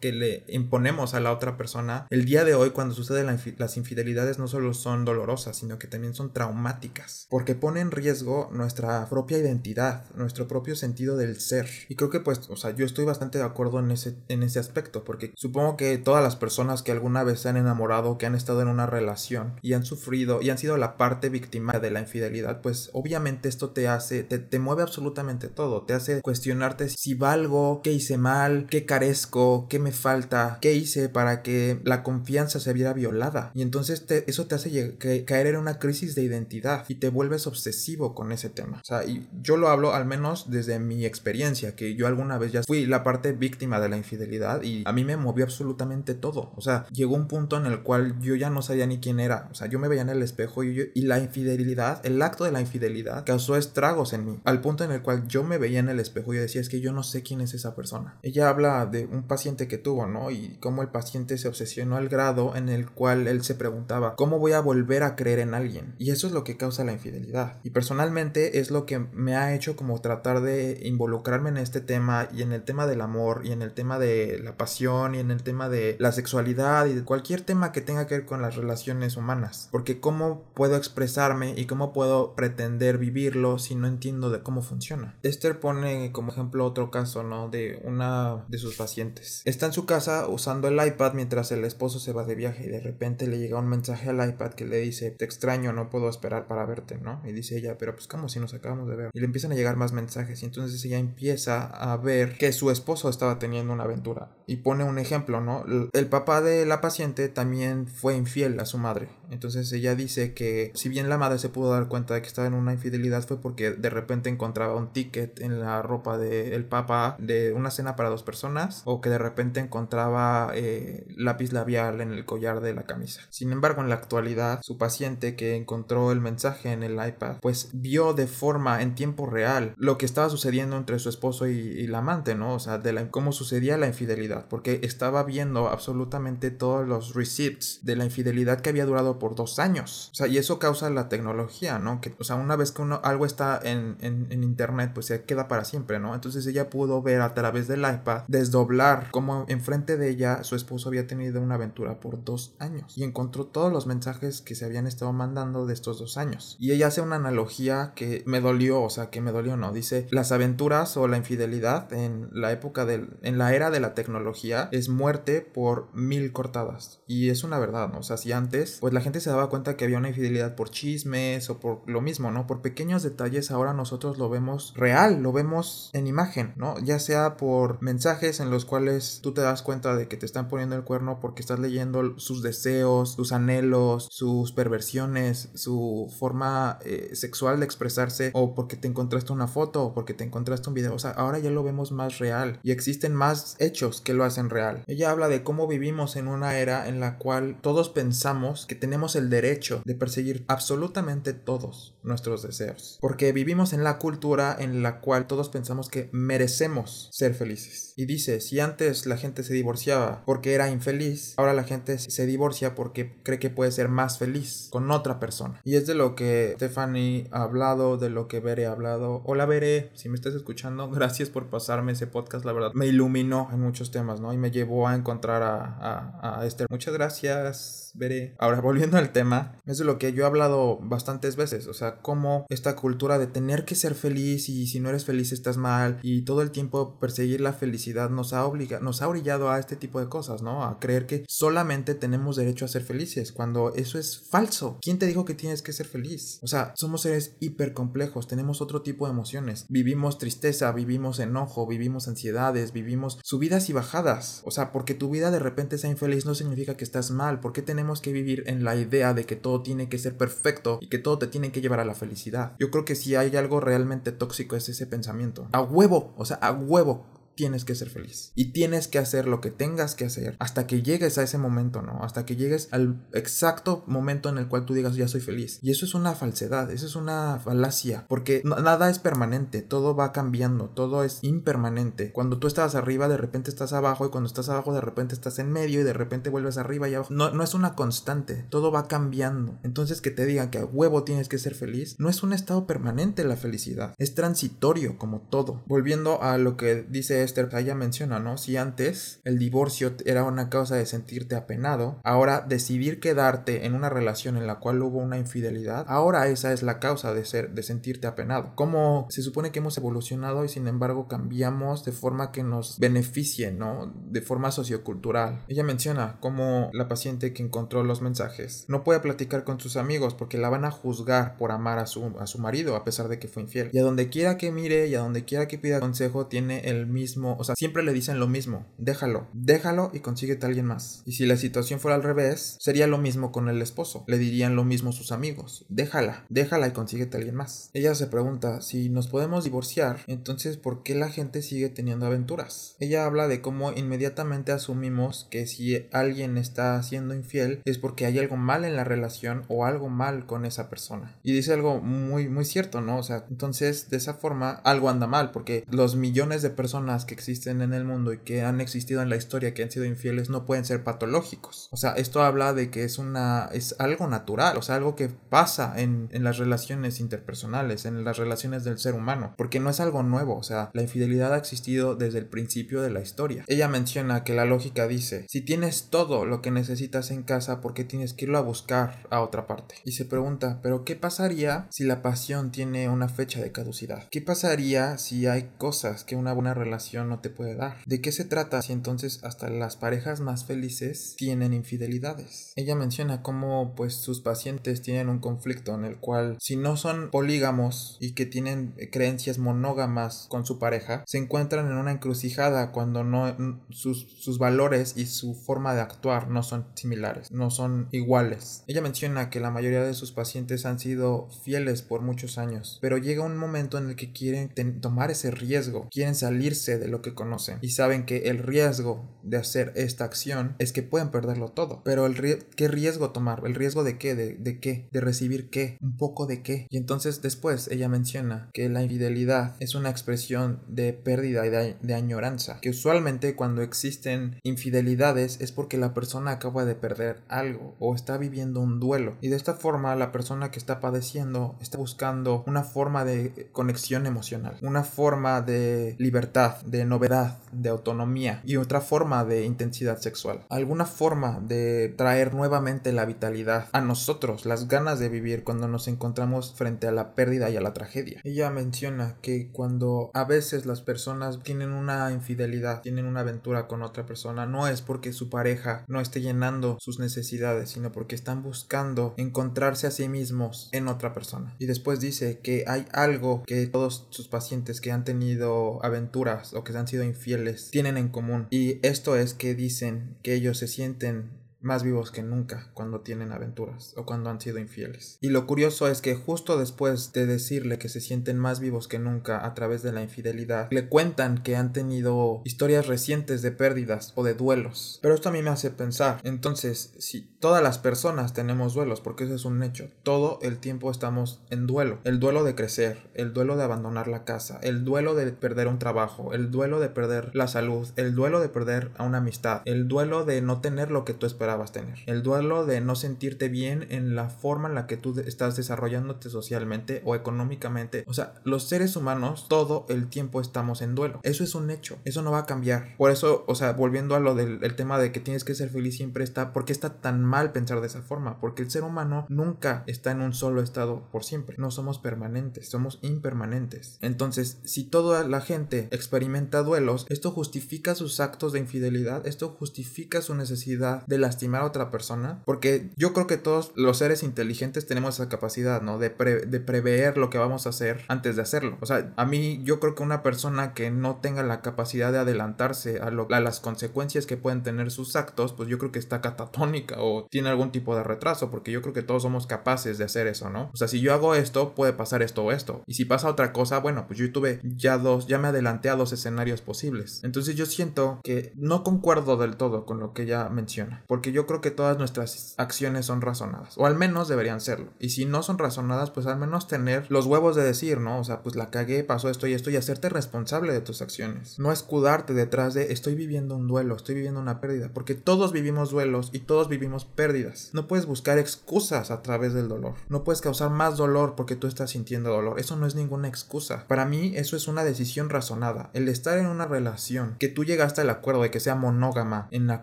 [0.00, 4.38] que le imponemos a la otra persona, el día de hoy cuando suceden las infidelidades
[4.38, 9.38] no solo son dolorosas, sino que también son traumáticas, porque pone en riesgo nuestra propia
[9.38, 11.68] identidad, nuestro propio sentido del ser.
[11.88, 14.58] Y creo que pues, o sea, yo estoy bastante de acuerdo en ese, en ese
[14.58, 18.34] aspecto, porque supongo que todas las personas que alguna vez se han enamorado, que han
[18.34, 22.00] estado en una relación y han sufrido y han sido la parte víctima de la
[22.00, 27.14] infidelidad, pues obviamente esto te hace, te, te mueve absolutamente todo, te hace cuestionarte si
[27.14, 32.60] valgo, qué hice mal, qué carezco, qué me falta, qué hice para que la confianza
[32.60, 33.50] se viera violada.
[33.54, 38.14] Y entonces eso te hace caer en una crisis de identidad y te vuelves obsesivo
[38.14, 38.78] con ese tema.
[38.82, 42.52] O sea, y yo lo hablo al menos desde mi experiencia, que yo alguna vez
[42.52, 46.52] ya fui la parte víctima de la infidelidad y a mí me movió absolutamente todo.
[46.56, 49.48] O sea, llegó un punto en el cual yo ya no sabía ni quién era.
[49.50, 52.52] O sea, yo me veía en el espejo y, y la infidelidad, el acto de
[52.52, 54.40] la infidelidad causó estragos en mí.
[54.44, 56.80] Al punto en el cual yo me veía en el espejo y decía, es que
[56.80, 58.18] yo no sé quién es esa persona.
[58.22, 60.30] Ella habla de un paciente que tuvo, ¿no?
[60.30, 64.38] Y cómo el paciente se obsesionó al grado en el cual él se preguntaba, ¿cómo
[64.38, 65.94] voy a volver a creer en alguien?
[65.98, 67.60] Y eso es lo que causa la infidelidad.
[67.62, 72.28] Y personalmente es lo que me ha hecho como tratar de involucrarme en este tema
[72.34, 75.30] y en el tema del amor y en el tema de la pasión y en
[75.30, 78.56] el tema de la sexualidad y de cualquier tema que tenga que ver con las
[78.56, 79.68] relaciones humanas.
[79.70, 85.16] Porque cómo puedo expresarme y cómo puedo pretender vivirlo si no entiendo de cómo funciona.
[85.22, 87.48] Esther pone como ejemplo otro caso, ¿no?
[87.48, 89.09] De una de sus pacientes.
[89.44, 92.68] Está en su casa usando el iPad mientras el esposo se va de viaje y
[92.68, 96.08] de repente le llega un mensaje al iPad que le dice, te extraño, no puedo
[96.08, 97.20] esperar para verte, ¿no?
[97.24, 99.10] Y dice ella, pero pues como si nos acabamos de ver.
[99.12, 102.70] Y le empiezan a llegar más mensajes y entonces ella empieza a ver que su
[102.70, 104.30] esposo estaba teniendo una aventura.
[104.46, 105.64] Y pone un ejemplo, ¿no?
[105.92, 109.08] El papá de la paciente también fue infiel a su madre.
[109.30, 112.48] Entonces ella dice que si bien la madre se pudo dar cuenta de que estaba
[112.48, 117.16] en una infidelidad fue porque de repente encontraba un ticket en la ropa del papá
[117.18, 122.12] de una cena para dos personas o que de repente encontraba eh, lápiz labial en
[122.12, 123.22] el collar de la camisa.
[123.30, 127.70] Sin embargo, en la actualidad, su paciente que encontró el mensaje en el iPad, pues
[127.72, 131.98] vio de forma en tiempo real lo que estaba sucediendo entre su esposo y, la
[131.98, 132.54] amante, ¿no?
[132.54, 137.96] O sea, de cómo sucedía la infidelidad, porque estaba viendo absolutamente todos los receipts de
[137.96, 140.10] la infidelidad que había durado por dos años.
[140.12, 142.00] O sea, y eso causa la tecnología, ¿no?
[142.18, 145.64] O sea, una vez que uno, algo está en, en, internet, pues se queda para
[145.64, 146.14] siempre, ¿no?
[146.14, 150.88] Entonces ella pudo ver a través del iPad desdoblar cómo enfrente de ella su esposo
[150.88, 154.86] había tenido una aventura por dos años y encontró todos los mensajes que se habían
[154.86, 156.56] estado mandando de estos dos años.
[156.58, 159.72] Y ella hace una analogía que me dolió, o sea, que me dolió, ¿no?
[159.72, 163.94] Dice, las aventuras o la infidelidad en la época del, en la era de la
[163.94, 167.00] tecnología es muerte por mil cortadas.
[167.06, 167.98] Y es una verdad, ¿no?
[167.98, 170.70] O sea, si antes, pues la gente se daba cuenta que había una infidelidad por
[170.70, 172.46] chismes o por lo mismo, ¿no?
[172.46, 176.78] Por pequeños detalles, ahora nosotros lo vemos real, lo vemos en imagen, ¿no?
[176.80, 178.79] Ya sea por mensajes en los cuales
[179.22, 182.42] tú te das cuenta de que te están poniendo el cuerno porque estás leyendo sus
[182.42, 189.32] deseos, sus anhelos, sus perversiones, su forma eh, sexual de expresarse, o porque te encontraste
[189.32, 190.94] una foto, o porque te encontraste un video.
[190.94, 194.50] O sea, ahora ya lo vemos más real y existen más hechos que lo hacen
[194.50, 194.84] real.
[194.86, 199.16] Ella habla de cómo vivimos en una era en la cual todos pensamos que tenemos
[199.16, 202.98] el derecho de perseguir absolutamente todos nuestros deseos.
[203.00, 207.92] Porque vivimos en la cultura en la cual todos pensamos que merecemos ser felices.
[207.96, 208.69] Y dice, si antes
[209.06, 213.50] la gente se divorciaba porque era infeliz, ahora la gente se divorcia porque cree que
[213.50, 215.60] puede ser más feliz con otra persona.
[215.64, 219.22] Y es de lo que Stephanie ha hablado, de lo que Bere ha hablado.
[219.24, 222.72] Hola Bere, si me estás escuchando, gracias por pasarme ese podcast, la verdad.
[222.74, 224.32] Me iluminó en muchos temas, ¿no?
[224.32, 226.66] Y me llevó a encontrar a, a, a Esther.
[226.70, 228.34] Muchas gracias, Bere.
[228.38, 231.98] Ahora volviendo al tema, es de lo que yo he hablado bastantes veces, o sea,
[232.02, 235.98] cómo esta cultura de tener que ser feliz y si no eres feliz estás mal
[236.02, 239.76] y todo el tiempo perseguir la felicidad nos ha obligado, nos ha orillado a este
[239.76, 240.64] tipo de cosas, ¿no?
[240.64, 244.78] A creer que solamente tenemos derecho a ser felices, cuando eso es falso.
[244.80, 246.38] ¿Quién te dijo que tienes que ser feliz?
[246.42, 249.66] O sea, somos seres hipercomplejos, tenemos otro tipo de emociones.
[249.68, 254.42] Vivimos tristeza, vivimos enojo, vivimos ansiedades, vivimos subidas y bajadas.
[254.44, 257.40] O sea, porque tu vida de repente sea infeliz no significa que estás mal.
[257.40, 260.78] ¿Por qué tenemos que vivir en la idea de que todo tiene que ser perfecto
[260.80, 262.54] y que todo te tiene que llevar a la felicidad?
[262.58, 265.48] Yo creo que si hay algo realmente tóxico es ese pensamiento.
[265.52, 268.32] A huevo, o sea, a huevo tienes que ser feliz.
[268.34, 271.80] Y tienes que hacer lo que tengas que hacer hasta que llegues a ese momento,
[271.80, 272.04] ¿no?
[272.04, 275.58] Hasta que llegues al exacto momento en el cual tú digas ya soy feliz.
[275.62, 280.12] Y eso es una falsedad, eso es una falacia, porque nada es permanente, todo va
[280.12, 282.12] cambiando, todo es impermanente.
[282.12, 285.38] Cuando tú estás arriba, de repente estás abajo, y cuando estás abajo, de repente estás
[285.38, 287.14] en medio, y de repente vuelves arriba y abajo.
[287.14, 289.58] No, no es una constante, todo va cambiando.
[289.62, 292.66] Entonces que te digan que a huevo tienes que ser feliz, no es un estado
[292.66, 295.62] permanente la felicidad, es transitorio como todo.
[295.66, 298.36] Volviendo a lo que dice ella menciona, ¿no?
[298.36, 303.88] Si antes el divorcio era una causa de sentirte apenado, ahora decidir quedarte en una
[303.88, 307.62] relación en la cual hubo una infidelidad, ahora esa es la causa de ser, de
[307.62, 308.52] sentirte apenado.
[308.54, 313.52] Como se supone que hemos evolucionado y sin embargo cambiamos de forma que nos beneficie,
[313.52, 313.92] ¿no?
[314.10, 315.44] De forma sociocultural.
[315.48, 318.20] Ella menciona como la paciente que encontró los mensajes
[318.68, 322.14] no puede platicar con sus amigos porque la van a juzgar por amar a su,
[322.18, 323.70] a su marido a pesar de que fue infiel.
[323.72, 326.86] Y a donde quiera que mire y a donde quiera que pida consejo tiene el
[326.86, 331.02] mismo o sea, siempre le dicen lo mismo, déjalo, déjalo y consíguete a alguien más.
[331.06, 334.56] Y si la situación fuera al revés, sería lo mismo con el esposo, le dirían
[334.56, 337.70] lo mismo sus amigos, déjala, déjala y consíguete a alguien más.
[337.72, 342.76] Ella se pregunta, si nos podemos divorciar, entonces ¿por qué la gente sigue teniendo aventuras?
[342.78, 348.18] Ella habla de cómo inmediatamente asumimos que si alguien está siendo infiel es porque hay
[348.18, 351.18] algo mal en la relación o algo mal con esa persona.
[351.22, 352.98] Y dice algo muy, muy cierto, ¿no?
[352.98, 357.62] O sea, entonces de esa forma algo anda mal porque los millones de personas existen
[357.62, 360.46] en el mundo y que han existido en la historia que han sido infieles no
[360.46, 361.68] pueden ser patológicos.
[361.70, 365.08] O sea, esto habla de que es una es algo natural, o sea, algo que
[365.08, 369.80] pasa en, en las relaciones interpersonales, en las relaciones del ser humano, porque no es
[369.80, 373.44] algo nuevo, o sea, la infidelidad ha existido desde el principio de la historia.
[373.46, 377.74] Ella menciona que la lógica dice, si tienes todo lo que necesitas en casa, ¿por
[377.74, 379.76] qué tienes que irlo a buscar a otra parte?
[379.84, 384.08] Y se pregunta, pero ¿qué pasaría si la pasión tiene una fecha de caducidad?
[384.10, 387.78] ¿Qué pasaría si hay cosas que una buena relación no te puede dar.
[387.86, 392.52] ¿De qué se trata si entonces hasta las parejas más felices tienen infidelidades?
[392.56, 397.10] Ella menciona cómo pues sus pacientes tienen un conflicto en el cual si no son
[397.10, 403.04] polígamos y que tienen creencias monógamas con su pareja, se encuentran en una encrucijada cuando
[403.04, 403.36] no
[403.70, 408.64] sus, sus valores y su forma de actuar no son similares, no son iguales.
[408.66, 412.98] Ella menciona que la mayoría de sus pacientes han sido fieles por muchos años, pero
[412.98, 414.50] llega un momento en el que quieren
[414.80, 419.36] tomar ese riesgo, quieren salirse de lo que conocen y saben que el riesgo de
[419.36, 421.82] hacer esta acción es que pueden perderlo todo.
[421.84, 423.42] Pero el ¿qué riesgo tomar?
[423.44, 424.14] ¿El riesgo de qué?
[424.14, 424.88] ¿De, ¿De qué?
[424.90, 425.78] ¿De recibir qué?
[425.80, 426.66] ¿Un poco de qué?
[426.70, 431.76] Y entonces después ella menciona que la infidelidad es una expresión de pérdida y de,
[431.80, 432.58] de añoranza.
[432.60, 438.16] Que usualmente cuando existen infidelidades es porque la persona acaba de perder algo o está
[438.16, 439.16] viviendo un duelo.
[439.20, 444.06] Y de esta forma la persona que está padeciendo está buscando una forma de conexión
[444.06, 450.44] emocional, una forma de libertad, de novedad, de autonomía y otra forma de intensidad sexual.
[450.48, 455.88] Alguna forma de traer nuevamente la vitalidad a nosotros, las ganas de vivir cuando nos
[455.88, 458.20] encontramos frente a la pérdida y a la tragedia.
[458.24, 463.82] Ella menciona que cuando a veces las personas tienen una infidelidad, tienen una aventura con
[463.82, 468.42] otra persona, no es porque su pareja no esté llenando sus necesidades, sino porque están
[468.42, 471.54] buscando encontrarse a sí mismos en otra persona.
[471.58, 476.76] Y después dice que hay algo que todos sus pacientes que han tenido aventuras que
[476.76, 478.46] han sido infieles tienen en común.
[478.50, 483.32] Y esto es que dicen que ellos se sienten más vivos que nunca cuando tienen
[483.32, 485.18] aventuras o cuando han sido infieles.
[485.20, 488.98] Y lo curioso es que justo después de decirle que se sienten más vivos que
[488.98, 494.12] nunca a través de la infidelidad, le cuentan que han tenido historias recientes de pérdidas
[494.16, 494.98] o de duelos.
[495.02, 499.24] Pero esto a mí me hace pensar, entonces, si todas las personas tenemos duelos, porque
[499.24, 501.98] eso es un hecho, todo el tiempo estamos en duelo.
[502.04, 505.78] El duelo de crecer, el duelo de abandonar la casa, el duelo de perder un
[505.78, 509.88] trabajo, el duelo de perder la salud, el duelo de perder a una amistad, el
[509.88, 511.98] duelo de no tener lo que tú esperas esperabas tener.
[512.06, 516.30] El duelo de no sentirte bien en la forma en la que tú estás desarrollándote
[516.30, 518.04] socialmente o económicamente.
[518.06, 521.20] O sea, los seres humanos todo el tiempo estamos en duelo.
[521.22, 521.98] Eso es un hecho.
[522.04, 522.96] Eso no va a cambiar.
[522.96, 525.96] Por eso, o sea, volviendo a lo del tema de que tienes que ser feliz
[525.96, 528.38] siempre está, ¿por qué está tan mal pensar de esa forma?
[528.40, 531.56] Porque el ser humano nunca está en un solo estado por siempre.
[531.58, 533.98] No somos permanentes, somos impermanentes.
[534.00, 540.22] Entonces, si toda la gente experimenta duelos, esto justifica sus actos de infidelidad, esto justifica
[540.22, 544.86] su necesidad de lastimar a otra persona, porque yo creo que todos los seres inteligentes
[544.86, 545.98] tenemos esa capacidad, ¿no?
[545.98, 548.76] De, de prever lo que vamos a hacer antes de hacerlo.
[548.80, 552.18] O sea, a mí yo creo que una persona que no tenga la capacidad de
[552.18, 555.98] adelantarse a, lo, a las consecuencias que pueden tener sus actos, pues yo creo que
[555.98, 559.96] está catatónica o tiene algún tipo de retraso, porque yo creo que todos somos capaces
[559.96, 560.70] de hacer eso, ¿no?
[560.74, 562.82] O sea, si yo hago esto, puede pasar esto o esto.
[562.86, 565.96] Y si pasa otra cosa, bueno, pues yo tuve ya dos, ya me adelanté a
[565.96, 567.22] dos escenarios posibles.
[567.24, 571.46] Entonces yo siento que no concuerdo del todo con lo que ella menciona, porque yo
[571.46, 574.90] creo que todas nuestras acciones son razonadas, o al menos deberían serlo.
[574.98, 578.18] Y si no son razonadas, pues al menos tener los huevos de decir, ¿no?
[578.18, 581.58] O sea, pues la cagué, pasó esto y esto y hacerte responsable de tus acciones.
[581.58, 585.90] No escudarte detrás de estoy viviendo un duelo, estoy viviendo una pérdida, porque todos vivimos
[585.90, 587.70] duelos y todos vivimos pérdidas.
[587.72, 589.94] No puedes buscar excusas a través del dolor.
[590.08, 592.58] No puedes causar más dolor porque tú estás sintiendo dolor.
[592.58, 593.84] Eso no es ninguna excusa.
[593.86, 595.90] Para mí eso es una decisión razonada.
[595.92, 599.66] El estar en una relación que tú llegaste al acuerdo de que sea monógama, en
[599.66, 599.82] la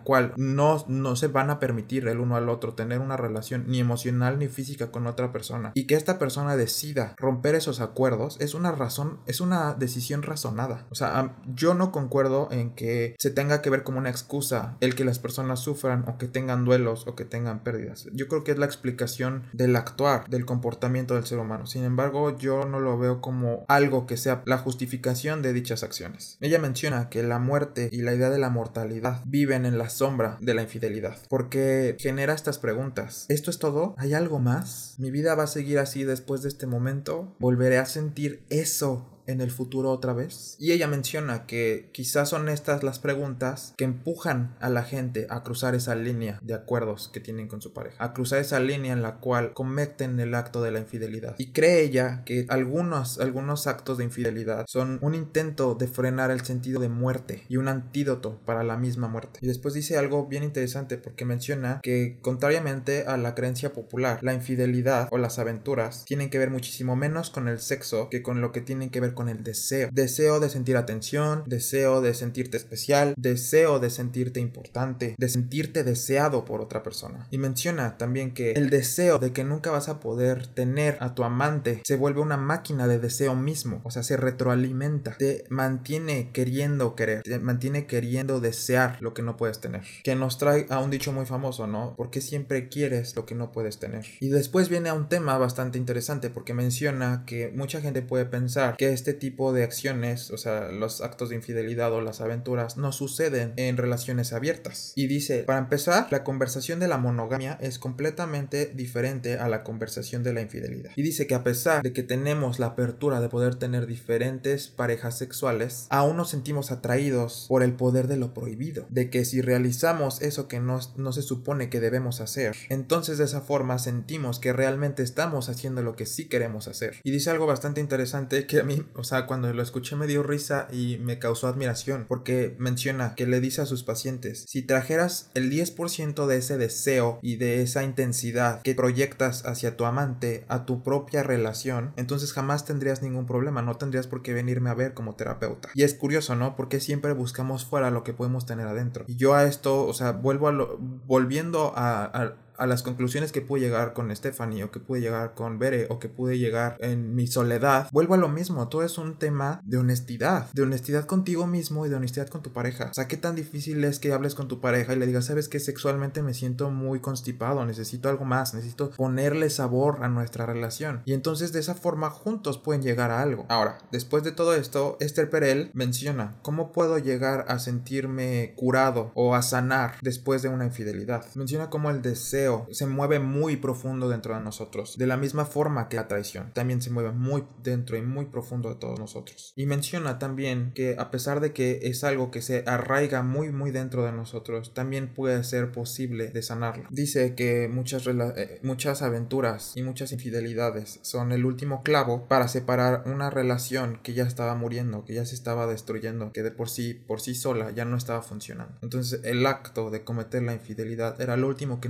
[0.00, 4.40] cual no, no van a permitir el uno al otro tener una relación ni emocional
[4.40, 8.72] ni física con otra persona y que esta persona decida romper esos acuerdos es una
[8.72, 10.88] razón, es una decisión razonada.
[10.90, 14.96] O sea, yo no concuerdo en que se tenga que ver como una excusa el
[14.96, 18.08] que las personas sufran o que tengan duelos o que tengan pérdidas.
[18.12, 21.66] Yo creo que es la explicación del actuar, del comportamiento del ser humano.
[21.66, 26.36] Sin embargo, yo no lo veo como algo que sea la justificación de dichas acciones.
[26.40, 30.36] Ella menciona que la muerte y la idea de la mortalidad viven en la sombra
[30.40, 33.26] de la infidelidad, porque genera estas preguntas.
[33.28, 33.94] ¿Esto es todo?
[33.98, 34.94] ¿Hay algo más?
[34.98, 37.34] ¿Mi vida va a seguir así después de este momento?
[37.38, 40.56] ¿Volveré a sentir eso en el futuro otra vez?
[40.58, 45.44] Y ella menciona que quizás son estas las preguntas que empujan a la gente a
[45.44, 49.02] cruzar esa línea de acuerdos que tienen con su pareja, a cruzar esa línea en
[49.02, 51.36] la cual cometen el acto de la infidelidad.
[51.38, 56.40] Y cree ella que algunos, algunos actos de infidelidad son un intento de frenar el
[56.40, 59.38] sentido de muerte y un antídoto para la misma muerte.
[59.42, 64.34] Y después dice algo bien interesante porque menciona que contrariamente a la creencia popular, la
[64.34, 68.52] infidelidad o las aventuras tienen que ver muchísimo menos con el sexo que con lo
[68.52, 69.88] que tienen que ver con el deseo.
[69.90, 76.44] Deseo de sentir atención, deseo de sentirte especial, deseo de sentirte importante, de sentirte deseado
[76.44, 77.26] por otra persona.
[77.32, 81.24] Y menciona también que el deseo de que nunca vas a poder tener a tu
[81.24, 86.94] amante se vuelve una máquina de deseo mismo, o sea, se retroalimenta, te mantiene queriendo
[86.94, 89.82] querer, te mantiene queriendo desear lo que no puedes tener.
[90.04, 91.94] Que nos trae a un dicho muy famoso, ¿no?
[91.96, 94.06] Porque siempre quieres lo que no puedes tener.
[94.20, 98.76] Y después viene a un tema bastante interesante porque menciona que mucha gente puede pensar
[98.76, 102.76] que este este tipo de acciones, o sea, los actos de infidelidad o las aventuras,
[102.76, 104.92] no suceden en relaciones abiertas.
[104.96, 110.22] Y dice, para empezar, la conversación de la monogamia es completamente diferente a la conversación
[110.22, 110.90] de la infidelidad.
[110.94, 115.16] Y dice que a pesar de que tenemos la apertura de poder tener diferentes parejas
[115.16, 120.20] sexuales, aún nos sentimos atraídos por el poder de lo prohibido, de que si realizamos
[120.20, 124.52] eso que no, no se supone que debemos hacer, entonces de esa forma sentimos que
[124.52, 126.96] realmente estamos haciendo lo que sí queremos hacer.
[127.04, 130.22] Y dice algo bastante interesante que a mí o sea, cuando lo escuché me dio
[130.22, 135.30] risa y me causó admiración porque menciona que le dice a sus pacientes, si trajeras
[135.34, 140.66] el 10% de ese deseo y de esa intensidad que proyectas hacia tu amante a
[140.66, 144.94] tu propia relación, entonces jamás tendrías ningún problema, no tendrías por qué venirme a ver
[144.94, 145.70] como terapeuta.
[145.74, 146.56] Y es curioso, ¿no?
[146.56, 149.04] Porque siempre buscamos fuera lo que podemos tener adentro.
[149.06, 152.34] Y yo a esto, o sea, vuelvo a lo, volviendo a a
[152.66, 156.08] las conclusiones que pude llegar con Stephanie o que pude llegar con Bere o que
[156.08, 160.50] pude llegar en mi soledad, vuelvo a lo mismo, todo es un tema de honestidad,
[160.52, 162.88] de honestidad contigo mismo y de honestidad con tu pareja.
[162.90, 165.48] O sea, qué tan difícil es que hables con tu pareja y le digas, sabes
[165.48, 171.02] que sexualmente me siento muy constipado, necesito algo más, necesito ponerle sabor a nuestra relación.
[171.04, 173.46] Y entonces de esa forma juntos pueden llegar a algo.
[173.48, 179.34] Ahora, después de todo esto, Esther Perel menciona, ¿cómo puedo llegar a sentirme curado o
[179.34, 181.24] a sanar después de una infidelidad?
[181.34, 185.88] Menciona cómo el deseo se mueve muy profundo dentro de nosotros, de la misma forma
[185.88, 189.52] que la traición, también se mueve muy dentro y muy profundo de todos nosotros.
[189.56, 193.70] Y menciona también que a pesar de que es algo que se arraiga muy muy
[193.70, 196.84] dentro de nosotros, también puede ser posible de sanarlo.
[196.90, 203.02] Dice que muchas, eh, muchas aventuras y muchas infidelidades son el último clavo para separar
[203.06, 206.94] una relación que ya estaba muriendo, que ya se estaba destruyendo, que de por sí,
[206.94, 208.78] por sí sola ya no estaba funcionando.
[208.82, 211.88] Entonces el acto de cometer la infidelidad era lo último que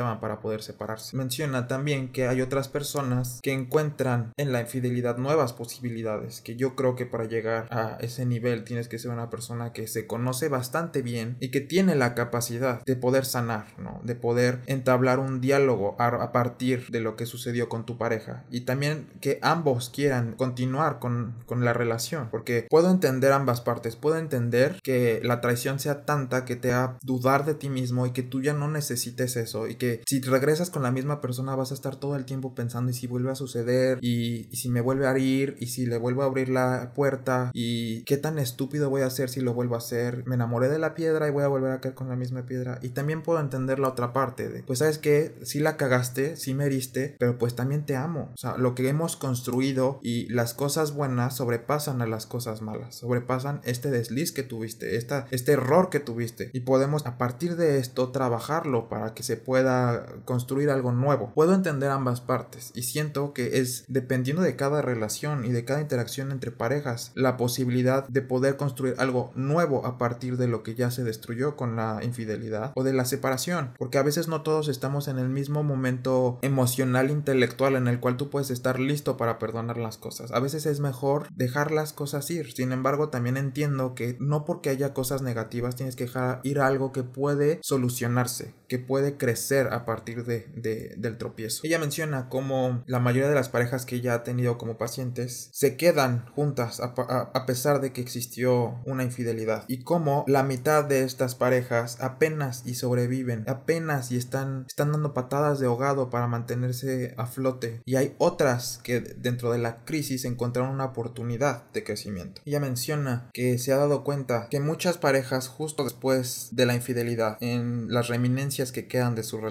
[0.00, 1.16] necesitaban para poder separarse.
[1.16, 6.74] Menciona también que hay otras personas que encuentran en la infidelidad nuevas posibilidades, que yo
[6.74, 10.48] creo que para llegar a ese nivel tienes que ser una persona que se conoce
[10.48, 14.00] bastante bien y que tiene la capacidad de poder sanar, ¿no?
[14.04, 18.62] De poder entablar un diálogo a, partir de lo que sucedió con tu pareja y
[18.62, 24.16] también que ambos quieran continuar con, con la relación, porque puedo entender ambas partes, puedo
[24.16, 28.22] entender que la traición sea tanta que te haga dudar de ti mismo y que
[28.22, 31.74] tú ya no necesites eso y que si regresas con la misma persona vas a
[31.74, 35.18] estar todo el tiempo pensando y si vuelve a suceder y, si me vuelve a
[35.18, 39.06] ir y si le vuelvo a abrir la puerta y qué tan estúpido voy a
[39.06, 41.72] hacer si lo vuelvo a hacer, me enamoré de la piedra y voy a volver
[41.72, 42.78] a caer con la misma piedra.
[42.82, 46.54] Y también puedo entender la otra parte de pues sabes que si la cagaste, si
[46.54, 50.54] me heriste, pero pues también te amo, o sea, lo que hemos construido y las
[50.54, 55.90] cosas buenas sobrepasan a las cosas malas, sobrepasan este desliz que tuviste, esta, este error
[55.90, 56.50] que tuviste.
[56.52, 59.79] Y podemos a partir de esto trabajarlo para que se pueda
[60.24, 61.32] construir algo nuevo.
[61.34, 65.80] Puedo entender ambas partes y siento que es dependiendo de cada relación y de cada
[65.80, 70.74] interacción entre parejas la posibilidad de poder construir algo nuevo a partir de lo que
[70.74, 74.68] ya se destruyó con la infidelidad o de la separación, porque a veces no todos
[74.68, 79.38] estamos en el mismo momento emocional intelectual en el cual tú puedes estar listo para
[79.38, 80.32] perdonar las cosas.
[80.32, 82.52] A veces es mejor dejar las cosas ir.
[82.52, 86.92] Sin embargo, también entiendo que no porque haya cosas negativas tienes que dejar ir algo
[86.92, 91.60] que puede solucionarse, que puede crecer a partir de, del tropiezo.
[91.64, 95.76] Ella menciona cómo la mayoría de las parejas que ella ha tenido como pacientes se
[95.76, 101.34] quedan juntas a, pesar de que existió una infidelidad y cómo la mitad de estas
[101.34, 107.26] parejas apenas y sobreviven, apenas y están, están dando patadas de ahogado para mantenerse a
[107.26, 112.42] flote y hay otras que dentro de la crisis encontraron una oportunidad de crecimiento.
[112.44, 117.36] Ella menciona que se ha dado cuenta que muchas parejas justo después de la infidelidad
[117.40, 119.49] en las reminencias que quedan de su relación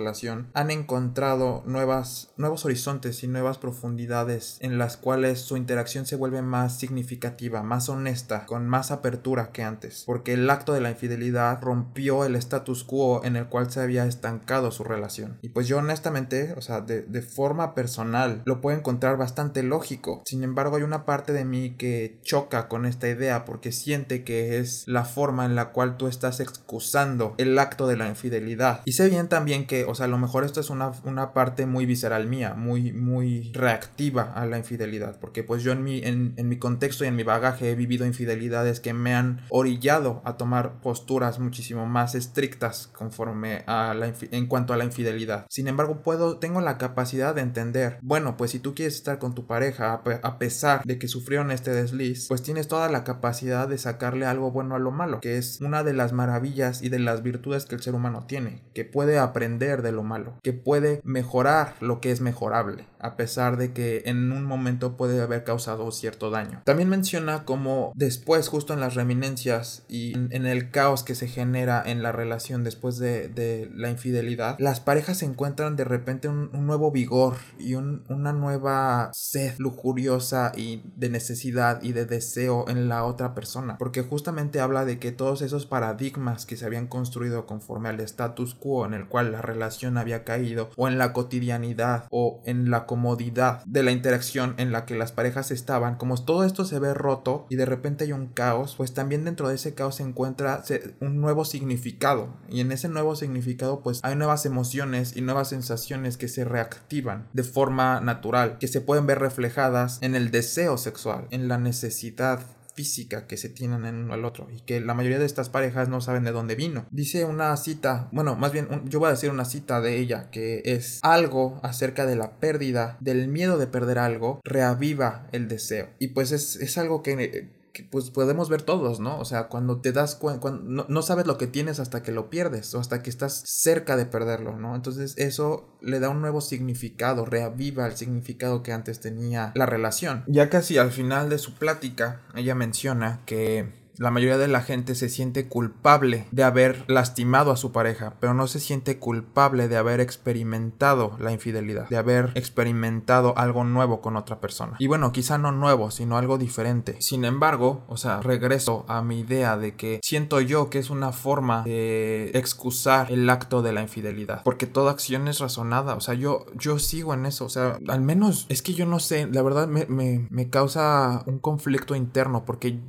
[0.54, 6.42] han encontrado nuevas, nuevos horizontes y nuevas profundidades en las cuales su interacción se vuelve
[6.42, 11.62] más significativa, más honesta, con más apertura que antes, porque el acto de la infidelidad
[11.62, 15.38] rompió el status quo en el cual se había estancado su relación.
[15.42, 20.24] Y pues yo honestamente, o sea, de, de forma personal, lo puedo encontrar bastante lógico.
[20.26, 24.60] Sin embargo, hay una parte de mí que choca con esta idea porque siente que
[24.60, 28.82] es la forma en la cual tú estás excusando el acto de la infidelidad.
[28.86, 31.66] Y sé bien también que, o sea, a lo mejor esto es una, una parte
[31.66, 36.34] muy visceral mía, muy, muy reactiva a la infidelidad, porque pues yo en mi, en,
[36.38, 40.38] en mi contexto y en mi bagaje he vivido infidelidades que me han orillado a
[40.38, 45.46] tomar posturas muchísimo más estrictas conforme a la en cuanto a la infidelidad.
[45.50, 49.36] Sin embargo, puedo, tengo la capacidad de entender, bueno, pues si tú quieres estar con
[49.36, 53.78] tu pareja a, pesar de que sufrieron este desliz, pues tienes toda la capacidad de
[53.78, 57.24] sacarle algo bueno a lo malo, que es una de las maravillas y de las
[57.24, 61.76] virtudes que el ser humano tiene, que puede aprender de lo malo, que puede mejorar
[61.80, 66.30] lo que es mejorable, a pesar de que en un momento puede haber causado cierto
[66.30, 66.62] daño.
[66.66, 71.84] También menciona como después, justo en las reminencias y en, el caos que se genera
[71.86, 77.38] en la relación después de, la infidelidad, las parejas encuentran de repente un, nuevo vigor
[77.58, 83.78] y una nueva sed lujuriosa y de necesidad y de deseo en la otra persona,
[83.78, 88.56] porque justamente habla de que todos esos paradigmas que se habían construido conforme al status
[88.56, 92.86] quo en el cual la relación había caído o en la cotidianidad o en la
[92.86, 96.94] comodidad de la interacción en la que las parejas estaban, como todo esto se ve
[96.94, 100.64] roto y de repente hay un caos, pues también dentro de ese caos se encuentra
[101.00, 102.30] un nuevo significado.
[102.50, 107.28] Y en ese nuevo significado pues hay nuevas emociones y nuevas sensaciones que se reactivan
[107.34, 112.42] de forma natural, que se pueden ver reflejadas en el deseo sexual, en la necesidad
[112.80, 115.90] física que se tienen en uno al otro y que la mayoría de estas parejas
[115.90, 116.88] no saben de dónde vino.
[116.92, 120.62] Dice una cita, bueno, más bien yo voy a decir una cita de ella que
[120.64, 125.90] es algo acerca de la pérdida, del miedo de perder algo, reaviva el deseo.
[126.00, 127.50] Y pues es, es algo que
[127.92, 129.20] pues podemos ver todos, ¿no?
[129.20, 132.30] O sea, cuando te das cuenta, no, no, sabes lo que tienes hasta que lo
[132.30, 134.76] pierdes o hasta que estás cerca de perderlo, ¿no?
[134.76, 140.24] Entonces eso le da un nuevo significado, reaviva el significado que antes tenía la relación.
[140.28, 144.96] Ya casi al final de su plática, ella menciona que la mayoría de la gente
[144.96, 149.76] se siente culpable de haber lastimado a su pareja, pero no se siente culpable de
[149.76, 154.78] haber experimentado la infidelidad, de haber experimentado algo nuevo con otra persona.
[154.80, 156.96] Y bueno, quizá no nuevo, sino algo diferente.
[157.02, 161.12] Sin embargo, o sea, regreso a mi idea de que siento yo que es una
[161.12, 166.14] forma de excusar el acto de la infidelidad, porque toda acción es razonada, o sea,
[166.14, 169.42] yo, yo sigo en eso, o sea, al menos es que yo no sé, la
[169.42, 172.80] verdad me, me, me causa un conflicto interno, porque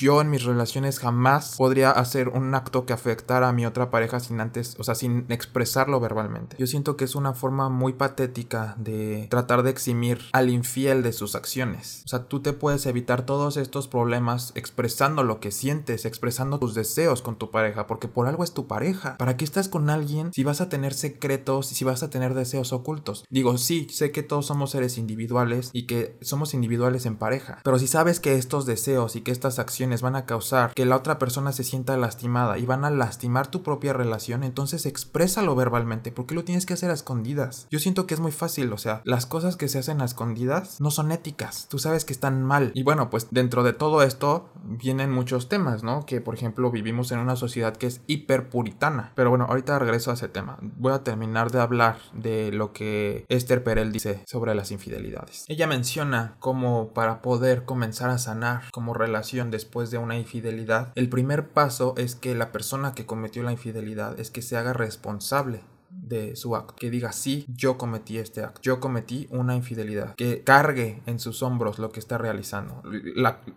[0.00, 4.18] yo en mis relaciones jamás podría hacer un acto que afectara a mi otra pareja
[4.18, 6.56] sin antes, o sea, sin expresarlo verbalmente.
[6.58, 11.12] Yo siento que es una forma muy patética de tratar de eximir al infiel de
[11.12, 12.02] sus acciones.
[12.06, 16.74] O sea, tú te puedes evitar todos estos problemas expresando lo que sientes, expresando tus
[16.74, 19.16] deseos con tu pareja, porque por algo es tu pareja.
[19.16, 22.34] ¿Para qué estás con alguien si vas a tener secretos y si vas a tener
[22.34, 23.24] deseos ocultos?
[23.30, 27.78] Digo, sí, sé que todos somos seres individuales y que somos individuales en pareja, pero
[27.78, 31.18] si sabes que estos deseos y que estas acciones van a causar que la otra
[31.18, 36.12] persona se sienta lastimada y van a lastimar tu propia relación, entonces exprésalo verbalmente.
[36.12, 37.66] ¿Por qué lo tienes que hacer a escondidas?
[37.70, 40.80] Yo siento que es muy fácil, o sea, las cosas que se hacen a escondidas
[40.80, 41.66] no son éticas.
[41.68, 42.72] Tú sabes que están mal.
[42.74, 46.06] Y bueno, pues dentro de todo esto vienen muchos temas, ¿no?
[46.06, 49.12] Que por ejemplo vivimos en una sociedad que es hiperpuritana.
[49.14, 50.58] Pero bueno, ahorita regreso a ese tema.
[50.60, 55.44] Voy a terminar de hablar de lo que Esther Perel dice sobre las infidelidades.
[55.48, 61.08] Ella menciona cómo para poder comenzar a sanar como relación después de una infidelidad, el
[61.08, 65.62] primer paso es que la persona que cometió la infidelidad es que se haga responsable
[65.94, 70.42] de su acto, que diga sí, yo cometí este acto, yo cometí una infidelidad, que
[70.42, 72.82] cargue en sus hombros lo que está realizando,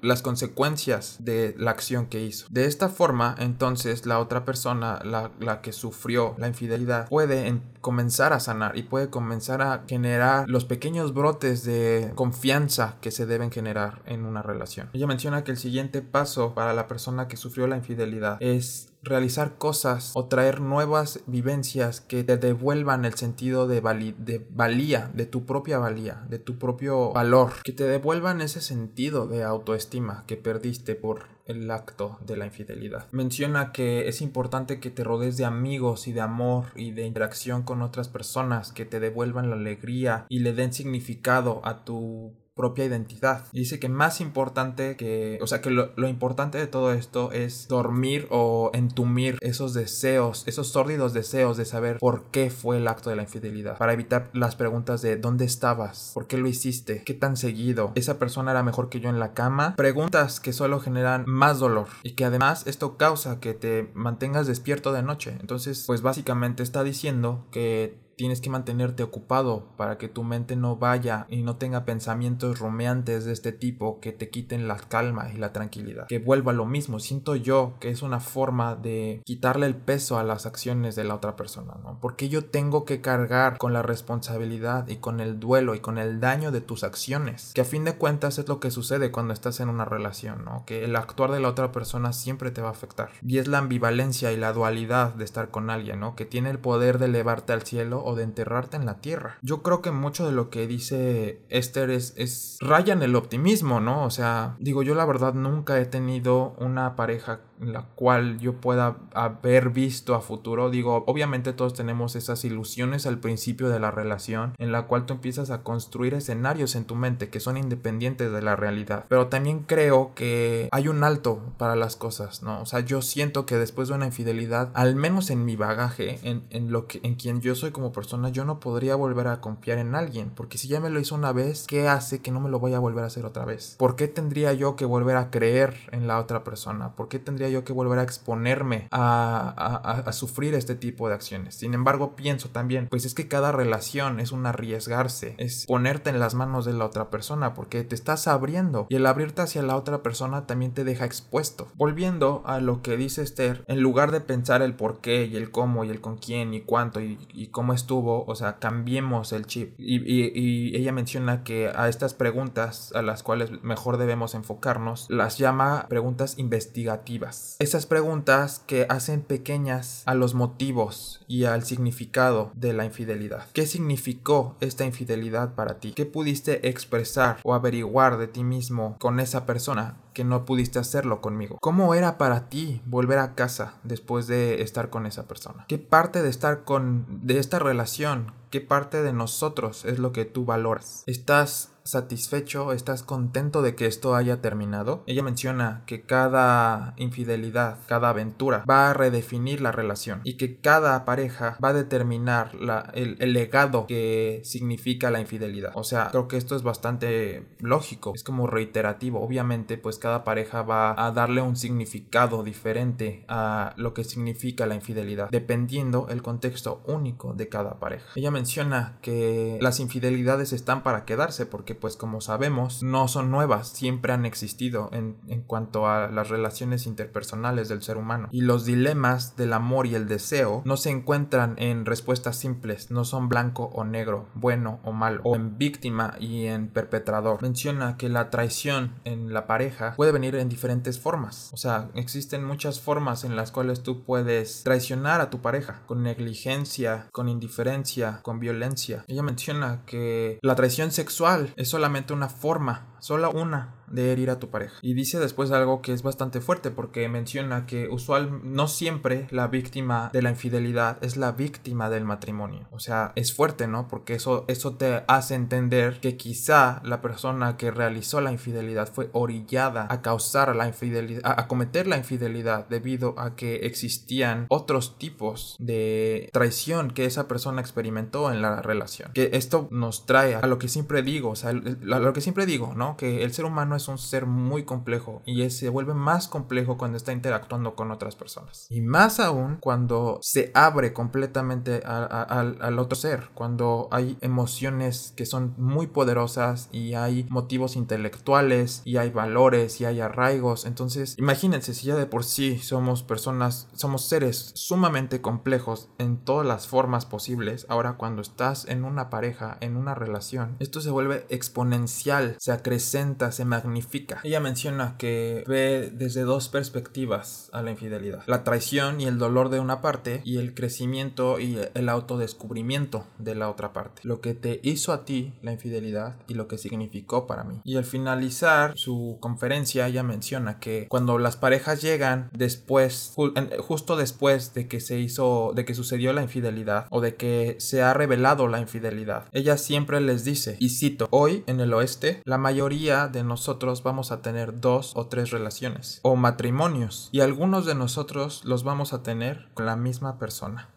[0.02, 2.48] las consecuencias de la acción que hizo.
[2.50, 8.34] De esta forma, entonces la otra persona, la, la que sufrió la infidelidad, puede comenzar
[8.34, 13.52] a sanar y puede comenzar a generar los pequeños brotes de confianza que se deben
[13.52, 14.90] generar en una relación.
[14.94, 19.58] Ella menciona que el siguiente paso para la persona que sufrió la infidelidad es realizar
[19.58, 23.82] cosas o traer nuevas vivencias que te devuelvan el sentido de,
[24.18, 29.28] de, valía, de tu propia valía, de tu propio valor, que te devuelvan ese sentido
[29.28, 33.08] de autoestima que perdiste por el acto de la infidelidad.
[33.12, 37.64] Menciona que es importante que te rodees de amigos y de amor y de interacción
[37.64, 42.84] con otras personas que te devuelvan la alegría y le den significado a tu propia
[42.84, 43.46] identidad.
[43.54, 47.68] Y dice que más importante que, o sea, que lo, importante de todo esto es
[47.68, 53.10] dormir o entumir esos deseos, esos sórdidos deseos de saber por qué fue el acto
[53.10, 57.14] de la infidelidad, para evitar las preguntas de dónde estabas, por qué lo hiciste, qué
[57.14, 61.24] tan seguido, esa persona era mejor que yo en la cama, preguntas que solo generan
[61.28, 65.38] más dolor y que además esto causa que te mantengas despierto de noche.
[65.40, 70.76] Entonces, pues básicamente está diciendo que tienes que mantenerte ocupado para que tu mente no
[70.76, 75.38] vaya y no tenga pensamientos rumeantes de este tipo que te quiten la calma y
[75.38, 76.08] la tranquilidad.
[76.08, 77.00] Que vuelva lo mismo.
[77.00, 81.14] Siento yo que es una forma de quitarle el peso a las acciones de la
[81.14, 82.00] otra persona, ¿no?
[82.02, 86.20] Porque yo tengo que cargar con la responsabilidad y con el duelo y con el
[86.20, 87.52] daño de tus acciones.
[87.54, 90.64] Que a fin de cuentas es lo que sucede cuando estás en una relación, ¿no?
[90.66, 93.12] Que el actuar de la otra persona siempre te va a afectar.
[93.22, 96.16] Y es la ambivalencia y la dualidad de estar con alguien, ¿no?
[96.16, 99.38] Que tiene el poder de elevarte al cielo o de enterrarte en la tierra.
[99.42, 103.82] Yo creo que mucho de lo que dice Esther es, es raya en el optimismo,
[103.82, 104.06] ¿no?
[104.06, 108.98] O sea, digo, yo la verdad nunca he tenido una pareja la cual yo pueda
[109.14, 110.70] haber visto a futuro.
[110.70, 115.14] Digo, obviamente todos tenemos esas ilusiones al principio de la relación en la cual tú
[115.14, 119.06] empiezas a construir escenarios en tu mente que son independientes de la realidad.
[119.10, 122.62] Pero también creo que hay un alto para las cosas, ¿no?
[122.62, 126.44] O sea, yo siento que después de una infidelidad, al menos en mi bagaje, en,
[126.50, 129.78] en lo que, en quien yo soy como persona, yo no podría volver a confiar
[129.78, 130.32] en alguien.
[130.36, 132.74] Porque si ya me lo hizo una vez, ¿qué hace que no me lo voy
[132.74, 133.76] a volver a hacer otra vez?
[133.78, 136.96] ¿Por qué tendría yo que volver a creer en la otra persona?
[136.96, 141.56] ¿Por qué tendría yo que volver a exponerme a, a, sufrir este tipo de acciones.
[141.56, 146.20] Sin embargo, pienso también, pues es que cada relación es un arriesgarse, es ponerte en
[146.20, 149.76] las manos de la otra persona porque te estás abriendo y el abrirte hacia la
[149.76, 151.68] otra persona también te deja expuesto.
[151.76, 155.52] Volviendo a lo que dice Esther, en lugar de pensar el por qué y el
[155.52, 157.18] cómo y el con quién y cuánto y,
[157.52, 159.74] cómo estuvo, o sea, cambiemos el chip.
[159.78, 165.86] Y ella menciona que a estas preguntas a las cuales mejor debemos enfocarnos, las llama
[165.90, 172.86] preguntas investigativas esas preguntas que hacen pequeñas a los motivos y al significado de la
[172.86, 173.48] infidelidad.
[173.54, 175.94] ¿Qué significó esta infidelidad para ti?
[175.94, 181.22] ¿Qué pudiste expresar o averiguar de ti mismo con esa persona que no pudiste hacerlo
[181.22, 181.58] conmigo?
[181.62, 185.66] ¿Cómo era para ti volver a casa después de estar con esa persona?
[185.68, 190.24] ¿Qué parte de estar con de esta relación ¿Qué parte de nosotros es lo que
[190.24, 191.04] tú valoras?
[191.06, 195.04] ¿Estás satisfecho, estás contento de que esto haya terminado.
[195.08, 201.06] Ella menciona que cada infidelidad, cada aventura va a redefinir la relación y que cada
[201.06, 202.52] pareja va a determinar
[202.94, 205.72] el, el, legado que significa la infidelidad.
[205.76, 209.22] O sea, creo que esto es bastante lógico, es como reiterativo.
[209.22, 214.76] Obviamente, pues cada pareja va a darle un significado diferente a lo que significa la
[214.76, 218.08] infidelidad, dependiendo el contexto único de cada pareja.
[218.16, 223.70] Ella menciona que las infidelidades están para quedarse porque pues como sabemos no son nuevas,
[223.70, 228.30] siempre han existido en, en cuanto a las relaciones interpersonales del ser humano.
[228.32, 233.06] Y los dilemas del amor y el deseo no se encuentran en respuestas simples, no
[233.06, 237.42] son blanco o negro, bueno o malo, o en víctima y en perpetrador.
[237.42, 241.50] Menciona que la traición en la pareja puede venir en diferentes formas.
[241.54, 246.04] O sea, existen muchas formas en las cuales tú puedes traicionar a tu pareja, con
[246.04, 249.04] negligencia, con indiferencia, con violencia.
[249.08, 254.38] Ella menciona que la traición sexual es solamente una forma, solo una de herir a
[254.38, 254.76] tu pareja.
[254.82, 259.48] Y dice después algo que es bastante fuerte porque menciona que usual no siempre la
[259.48, 262.68] víctima de la infidelidad es la víctima del matrimonio.
[262.72, 263.88] O sea, es fuerte, ¿no?
[263.88, 269.10] Porque eso, eso te hace entender que quizá la persona que realizó la infidelidad fue
[269.14, 275.56] orillada a causar la infidelidad, a, cometer la infidelidad debido a que existían otros tipos
[275.60, 279.14] de traición que esa persona experimentó en la relación.
[279.14, 282.46] Que esto nos trae a lo que siempre digo, o sea, a lo que siempre
[282.46, 282.97] digo, ¿no?
[282.98, 286.98] Que el ser humano es un ser muy complejo y se vuelve más complejo cuando
[286.98, 288.68] está interactuando con otras personas.
[288.70, 295.54] Y más aún cuando se abre completamente al otro ser, cuando hay emociones que son
[295.58, 300.66] muy poderosas y hay motivos intelectuales y hay valores y hay arraigos.
[300.66, 306.46] Entonces, imagínense si ya de por sí somos personas, somos seres sumamente complejos en todas
[306.46, 307.66] las formas posibles.
[307.70, 313.46] Ahora cuando estás en una pareja, en una relación, esto se vuelve exponencial, se se
[313.46, 313.88] magnifica
[314.24, 318.24] ella menciona que ve desde dos perspectivas a la infidelidad.
[318.28, 323.36] La traición y el dolor de una parte y el crecimiento y el autodescubrimiento de
[323.36, 324.02] la otra parte.
[324.04, 327.62] Lo que te hizo a ti la infidelidad y lo que significó para mí.
[327.64, 333.14] Y al finalizar su conferencia ella menciona que cuando las parejas llegan después,
[333.60, 337.82] justo después de que se hizo, de que sucedió la infidelidad o de que se
[337.82, 342.38] ha revelado la infidelidad, ella siempre les dice, y cito, hoy en el oeste la
[342.38, 347.76] mayoría de nosotros vamos a tener dos o tres relaciones o matrimonios y algunos de
[347.76, 350.70] nosotros los vamos a tener con la misma persona.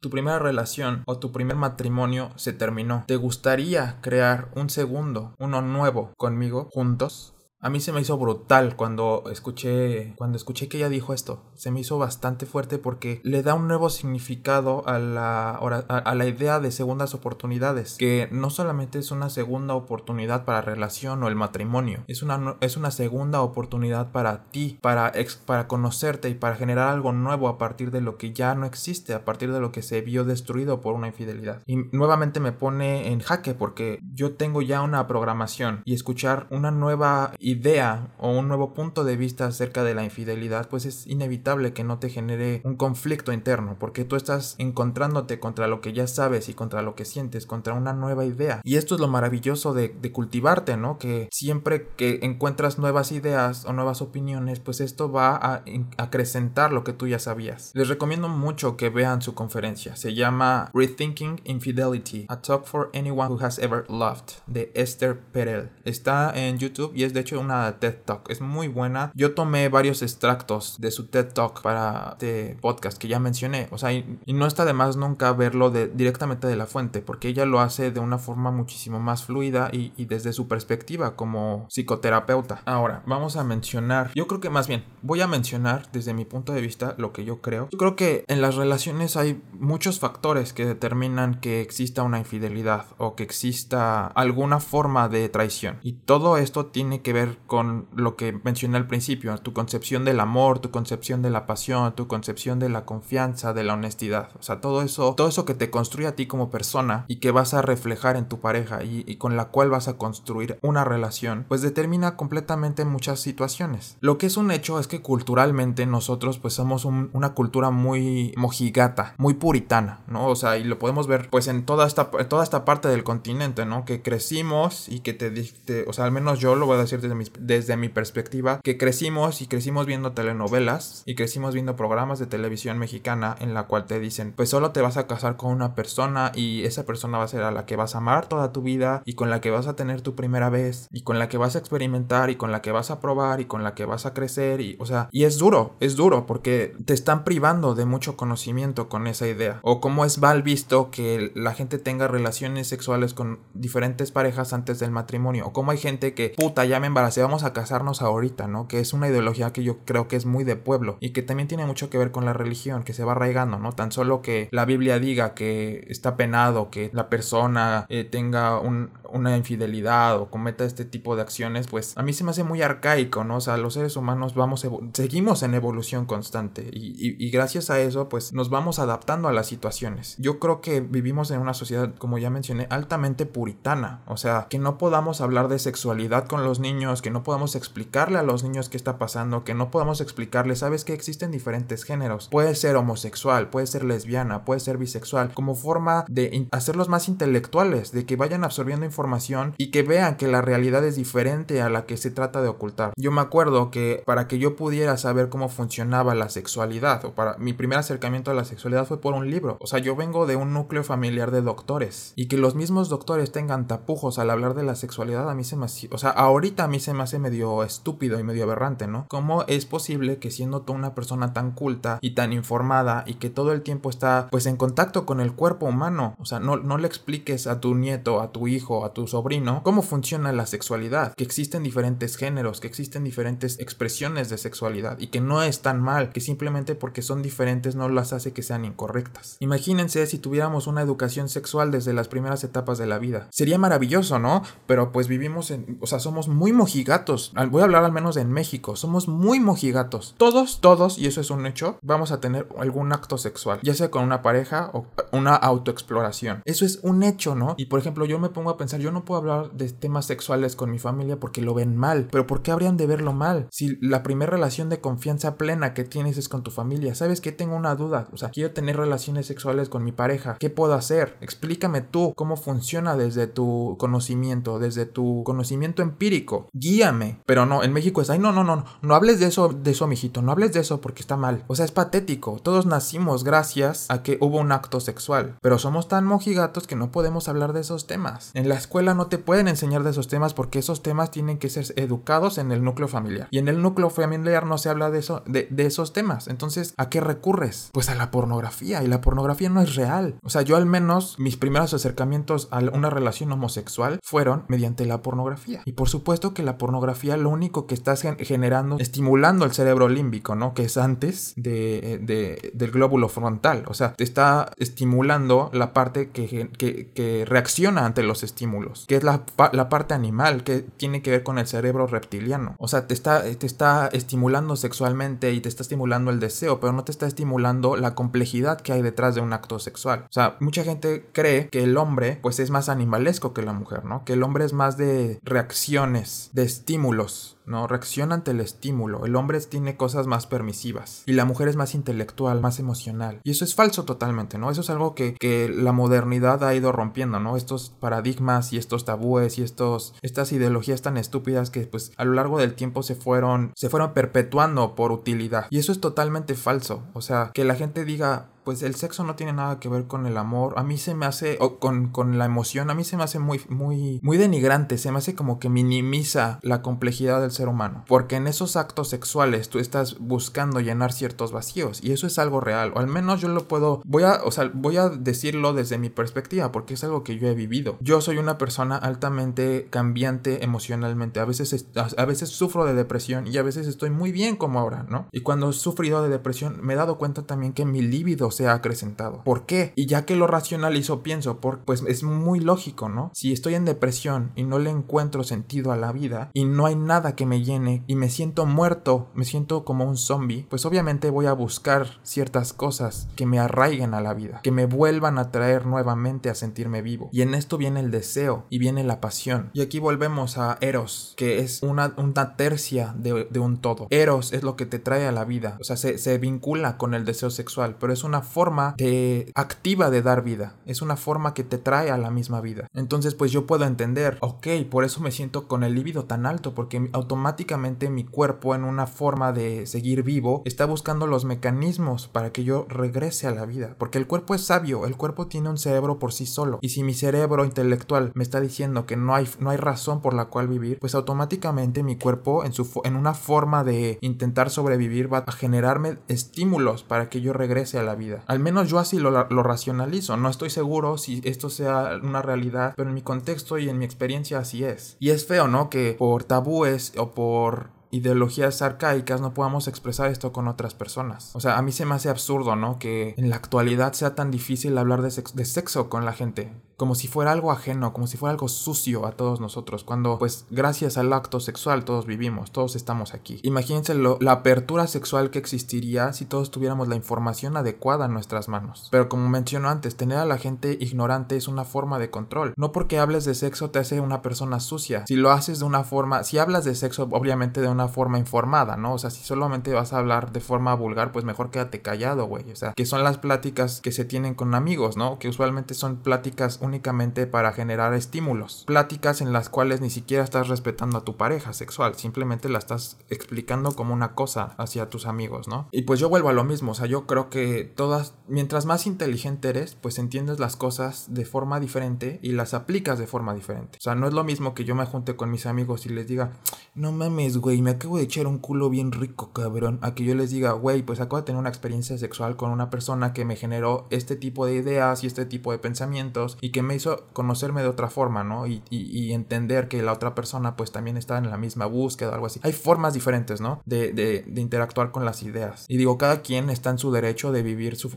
[0.00, 3.04] Tu primera relación o tu primer matrimonio se terminó.
[3.06, 7.34] ¿Te gustaría crear un segundo, uno nuevo conmigo juntos?
[7.60, 11.42] A mí se me hizo brutal cuando escuché cuando escuché que ella dijo esto.
[11.54, 16.26] Se me hizo bastante fuerte porque le da un nuevo significado a la, a, la
[16.26, 21.34] idea de segundas oportunidades, que no solamente es una segunda oportunidad para relación o el
[21.34, 25.12] matrimonio, es una, es una segunda oportunidad para ti, para,
[25.44, 29.14] para conocerte y para generar algo nuevo a partir de lo que ya no existe,
[29.14, 31.62] a partir de lo que se vio destruido por una infidelidad.
[31.66, 36.70] Y nuevamente me pone en jaque porque yo tengo ya una programación y escuchar una
[36.70, 41.72] nueva idea o un nuevo punto de vista acerca de la infidelidad, pues es inevitable
[41.72, 46.06] que no te genere un conflicto interno, porque tú estás encontrándote contra lo que ya
[46.06, 48.60] sabes y contra lo que sientes, contra una nueva idea.
[48.64, 50.98] Y esto es lo maravilloso de, cultivarte, ¿no?
[50.98, 55.62] Que siempre que encuentras nuevas ideas o nuevas opiniones, pues esto va a
[55.98, 57.72] acrecentar lo que tú ya sabías.
[57.74, 59.96] Les recomiendo mucho que vean su conferencia.
[59.96, 65.70] Se llama Rethinking Infidelity, a talk for anyone who has ever loved, de Esther Perel.
[65.84, 68.30] Está en YouTube y es de hecho una TED Talk.
[68.30, 69.12] Es muy buena.
[69.14, 73.68] Yo tomé varios extractos de su TED Talk para este podcast que ya mencioné.
[73.70, 77.28] O sea, y, no está de más nunca verlo de, directamente de la fuente, porque
[77.28, 81.66] ella lo hace de una forma muchísimo más fluida y, y desde su perspectiva como
[81.68, 82.62] psicoterapeuta.
[82.64, 86.52] Ahora, vamos a mencionar, yo creo que más bien, voy a mencionar desde mi punto
[86.52, 87.68] de vista lo que yo creo.
[87.70, 92.86] Yo creo que en las relaciones hay muchos factores que determinan que exista una infidelidad
[92.98, 95.78] o que exista alguna forma de traición.
[95.82, 100.20] Y todo esto tiene que ver con lo que mencioné al principio, tu concepción del
[100.20, 104.30] amor, tu concepción de la pasión, tu concepción de la confianza, de la honestidad.
[104.38, 107.30] O sea, todo eso, todo eso que te construye a ti como persona y que
[107.30, 111.44] vas a reflejar en tu pareja y, con la cual vas a construir una relación,
[111.48, 113.96] pues determina completamente muchas situaciones.
[114.00, 119.14] Lo que es un hecho es que culturalmente nosotros pues somos una cultura muy mojigata,
[119.18, 120.26] muy puritana, ¿no?
[120.26, 123.66] O sea, y lo podemos ver pues en toda esta, toda esta parte del continente,
[123.66, 123.84] ¿no?
[123.84, 127.00] Que crecimos y que te, te o sea, al menos yo lo voy a decir
[127.00, 132.26] desde desde mi perspectiva, que crecimos y crecimos viendo telenovelas y crecimos viendo programas de
[132.26, 135.74] televisión mexicana en la cual te dicen, pues solo te vas a casar con una
[135.74, 138.62] persona y esa persona va a ser a la que vas a amar toda tu
[138.62, 141.38] vida y con la que vas a tener tu primera vez y con la que
[141.38, 144.06] vas a experimentar y con la que vas a probar y con la que vas
[144.06, 147.84] a crecer y, o sea, y es duro, es duro porque te están privando de
[147.84, 149.60] mucho conocimiento con esa idea.
[149.62, 154.78] O cómo es mal visto que la gente tenga relaciones sexuales con diferentes parejas antes
[154.78, 155.46] del matrimonio.
[155.46, 158.68] O cómo hay gente que, puta, ya me embaracé, vamos a casarnos ahorita, ¿no?
[158.68, 161.48] Que es una ideología que yo creo que es muy de pueblo y que también
[161.48, 163.72] tiene mucho que ver con la religión, que se va arraigando, ¿no?
[163.72, 168.90] Tan solo que la Biblia diga que está penado que la persona eh, tenga un,
[169.12, 172.62] una infidelidad o cometa este tipo de acciones, pues a mí se me hace muy
[172.62, 173.36] arcaico, ¿no?
[173.36, 178.32] O sea, los seres humanos vamos, seguimos en evolución constante y, gracias a eso, pues
[178.32, 180.16] nos vamos adaptando a las situaciones.
[180.18, 184.58] Yo creo que vivimos en una sociedad, como ya mencioné, altamente puritana, o sea, que
[184.58, 188.68] no podamos hablar de sexualidad con los niños, que no podamos explicarle a los niños
[188.68, 193.50] qué está pasando, que no podamos explicarle, sabes que existen diferentes géneros, puede ser homosexual,
[193.50, 198.44] puede ser lesbiana, puede ser bisexual, como forma de hacerlos más intelectuales, de que vayan
[198.44, 202.42] absorbiendo información y que vean que la realidad es diferente a la que se trata
[202.42, 202.92] de ocultar.
[202.96, 207.38] Yo me acuerdo que para que yo pudiera saber cómo funcionaba la sexualidad o para
[207.38, 209.56] mi primer acercamiento a la sexualidad fue por un libro.
[209.60, 213.32] O sea, yo vengo de un núcleo familiar de doctores y que los mismos doctores
[213.32, 216.68] tengan tapujos al hablar de la sexualidad a mí se me o sea, ahorita a
[216.68, 219.06] mí se me hace medio estúpido y medio aberrante, ¿no?
[219.08, 223.30] ¿Cómo es posible que siendo tú una persona tan culta y tan informada y que
[223.30, 226.78] todo el tiempo está pues en contacto con el cuerpo humano, o sea, no, no
[226.78, 229.28] le expliques a tu nieto, a tu hijo, tu sobrino
[229.62, 235.08] cómo funciona la sexualidad, que existen diferentes géneros, que existen diferentes expresiones de sexualidad y
[235.08, 238.64] que no es tan mal, que simplemente porque son diferentes no las hace que sean
[238.64, 239.36] incorrectas.
[239.40, 243.28] Imagínense si tuviéramos una educación sexual desde las primeras etapas de la vida.
[243.30, 244.42] Sería maravilloso, ¿no?
[244.66, 247.32] Pero pues vivimos en, o sea, somos muy mojigatos.
[247.50, 250.14] Voy a hablar al menos en México, somos muy mojigatos.
[250.16, 253.90] Todos, todos, y eso es un hecho, vamos a tener algún acto sexual, ya sea
[253.90, 256.42] con una pareja o una autoexploración.
[256.44, 257.54] Eso es un hecho, ¿no?
[257.58, 260.54] Y por ejemplo, yo me pongo a pensar yo no puedo hablar de temas sexuales
[260.54, 262.06] con mi familia porque lo ven mal.
[262.12, 263.48] Pero ¿por qué habrían de verlo mal?
[263.50, 266.94] Si la primera relación de confianza plena que tienes es con tu familia.
[266.94, 268.08] ¿Sabes que Tengo una duda.
[268.12, 270.36] O sea, quiero tener relaciones sexuales con mi pareja.
[270.38, 271.16] ¿Qué puedo hacer?
[271.20, 276.48] Explícame tú cómo funciona desde tu conocimiento, desde tu conocimiento empírico.
[276.58, 277.20] Guíame.
[277.26, 279.86] Pero no, en México es, ay, no, no, no, no hables de eso, de eso,
[279.86, 280.22] mijito.
[280.22, 281.44] No hables de eso porque está mal.
[281.46, 282.38] O sea, es patético.
[282.42, 285.36] Todos nacimos gracias a que hubo un acto sexual.
[285.40, 288.30] Pero somos tan mojigatos que no podemos hablar de esos temas.
[288.34, 291.48] En las escuela no te pueden enseñar de esos temas porque esos temas tienen que
[291.48, 293.28] ser educados en el núcleo familiar.
[293.30, 296.28] Y en el núcleo familiar no se habla de, eso, de, esos temas.
[296.28, 297.70] Entonces, ¿a qué recurres?
[297.72, 298.82] Pues a la pornografía.
[298.82, 300.16] Y la pornografía no es real.
[300.22, 305.00] O sea, yo al menos mis primeros acercamientos a una relación homosexual fueron mediante la
[305.00, 305.62] pornografía.
[305.64, 310.34] Y por supuesto que la pornografía lo único que estás generando, estimulando el cerebro límbico,
[310.34, 310.54] ¿no?
[310.54, 313.64] Que es antes de, del glóbulo frontal.
[313.66, 318.48] O sea, te está estimulando la parte que, que, que reacciona ante los estímulos
[318.86, 319.24] que es la,
[319.68, 322.54] parte animal, que tiene que ver con el cerebro reptiliano.
[322.58, 326.72] O sea, te está, te está estimulando sexualmente y te está estimulando el deseo, pero
[326.72, 330.04] no te está estimulando la complejidad que hay detrás de un acto sexual.
[330.08, 333.84] O sea, mucha gente cree que el hombre pues es más animalesco que la mujer,
[333.84, 334.04] ¿no?
[334.04, 337.66] Que el hombre es más de reacciones, de estímulos ¿no?
[337.66, 339.04] Reacciona ante el estímulo.
[339.04, 343.20] El hombre tiene cosas más permisivas y la mujer es más intelectual, más emocional.
[343.24, 344.50] Y eso es falso totalmente, ¿no?
[344.50, 347.36] Eso es algo que, que la modernidad ha ido rompiendo, ¿no?
[347.36, 352.12] Estos paradigmas y estos tabúes y estos, estas ideologías tan estúpidas que pues a lo
[352.12, 355.46] largo del tiempo se fueron, se fueron perpetuando por utilidad.
[355.50, 356.82] Y eso es totalmente falso.
[356.92, 360.06] O sea, que la gente diga, pues el sexo no tiene nada que ver con
[360.06, 360.54] el amor.
[360.56, 363.18] A mí se me hace, o con, con, la emoción, a mí se me hace
[363.18, 364.78] muy, muy, muy denigrante.
[364.78, 367.84] Se me hace como que minimiza la complejidad del ser humano.
[367.88, 371.80] Porque en esos actos sexuales tú estás buscando llenar ciertos vacíos.
[371.82, 372.72] Y eso es algo real.
[372.74, 375.90] O al menos yo lo puedo, voy a, o sea, voy a decirlo desde mi
[375.90, 376.52] perspectiva.
[376.52, 377.78] Porque es algo que yo he vivido.
[377.80, 381.20] Yo soy una persona altamente cambiante emocionalmente.
[381.20, 384.84] A veces, a veces sufro de depresión y a veces estoy muy bien como ahora,
[384.88, 385.08] ¿no?
[385.12, 388.46] Y cuando he sufrido de depresión me he dado cuenta también que mi líbido se
[388.46, 389.22] ha acrecentado.
[389.24, 389.72] ¿Por qué?
[389.76, 393.10] Y ya que lo racionalizo, pienso, por, pues es muy lógico, ¿no?
[393.14, 396.76] Si estoy en depresión y no le encuentro sentido a la vida y no hay
[396.76, 401.10] nada que me llene y me siento muerto, me siento como un zombie, pues obviamente
[401.10, 405.30] voy a buscar ciertas cosas que me arraiguen a la vida, que me vuelvan a
[405.30, 407.08] traer nuevamente a sentirme vivo.
[407.12, 409.50] Y en esto viene el deseo y viene la pasión.
[409.52, 411.94] Y aquí volvemos a Eros, que es una,
[412.36, 413.86] tercia de, un todo.
[413.90, 417.04] Eros es lo que te trae a la vida, o sea, se, vincula con el
[417.04, 421.34] deseo sexual, pero es una una forma de activa de dar vida, es una forma
[421.34, 422.66] que te trae a la misma vida.
[422.74, 426.54] Entonces, pues yo puedo entender, ok, por eso me siento con el líbido tan alto,
[426.54, 432.32] porque automáticamente mi cuerpo en una forma de seguir vivo está buscando los mecanismos para
[432.32, 435.56] que yo regrese a la vida, porque el cuerpo es sabio, el cuerpo tiene un
[435.56, 439.26] cerebro por sí solo, y si mi cerebro intelectual me está diciendo que no hay,
[439.38, 443.14] no hay razón por la cual vivir, pues automáticamente mi cuerpo en, su, en una
[443.14, 448.22] forma de intentar sobrevivir va a generarme estímulos para que yo regrese a la vida.
[448.26, 452.74] Al menos yo así lo, lo racionalizo, no estoy seguro si esto sea una realidad,
[452.76, 454.98] pero en mi contexto y en mi experiencia así es.
[455.00, 455.70] Y es feo, ¿no?
[455.70, 461.34] Que por tabúes o por ideologías arcaicas no podamos expresar esto con otras personas.
[461.34, 462.78] O sea, a mí se me hace absurdo, ¿no?
[462.78, 466.94] Que en la actualidad sea tan difícil hablar de, de sexo con la gente como
[466.94, 470.96] si fuera algo ajeno, como si fuera algo sucio a todos nosotros, cuando pues gracias
[470.96, 473.40] al acto sexual todos vivimos, todos estamos aquí.
[473.42, 478.88] Imagínense la apertura sexual que existiría si todos tuviéramos la información adecuada en nuestras manos.
[478.92, 482.54] Pero como menciono antes, tener a la gente ignorante es una forma de control.
[482.56, 485.04] No porque hables de sexo te hace una persona sucia.
[485.08, 488.76] Si lo haces de una forma, si hablas de sexo obviamente de una forma informada,
[488.76, 488.94] ¿no?
[488.94, 492.52] O sea, si solamente vas a hablar de forma vulgar, pues mejor quédate callado, güey.
[492.52, 495.18] O sea, que son las pláticas que se tienen con amigos, ¿no?
[495.18, 498.64] Que usualmente son pláticas únicamente para generar estímulos.
[498.66, 502.98] Pláticas en las cuales ni siquiera estás respetando a tu pareja sexual, simplemente la estás
[503.08, 505.68] explicando como una cosa hacia tus amigos, ¿no?
[505.72, 508.86] Y pues yo vuelvo a lo mismo, o sea, yo creo que todas, mientras más
[508.86, 513.78] inteligente eres, pues entiendes las cosas de forma diferente y las aplicas de forma diferente.
[513.78, 516.06] O sea, no es lo mismo que yo me junte con mis amigos y les
[516.06, 516.32] diga,
[516.74, 519.78] no mames, güey, me acabo de echar un culo bien rico, cabrón.
[519.82, 522.70] A que yo les diga, güey, pues acabo de tener una experiencia sexual con una
[522.70, 526.57] persona que me generó este tipo de ideas y este tipo de pensamientos y que
[526.62, 528.46] me hizo conocerme de otra forma, ¿no?
[528.46, 528.62] Y,
[529.08, 532.40] entender que la otra persona pues también está en la misma búsqueda o algo así.
[532.42, 533.62] Hay formas diferentes, ¿no?
[533.64, 535.64] De, interactuar con las ideas.
[535.68, 537.90] Y digo, cada quien está en su derecho de vivir su,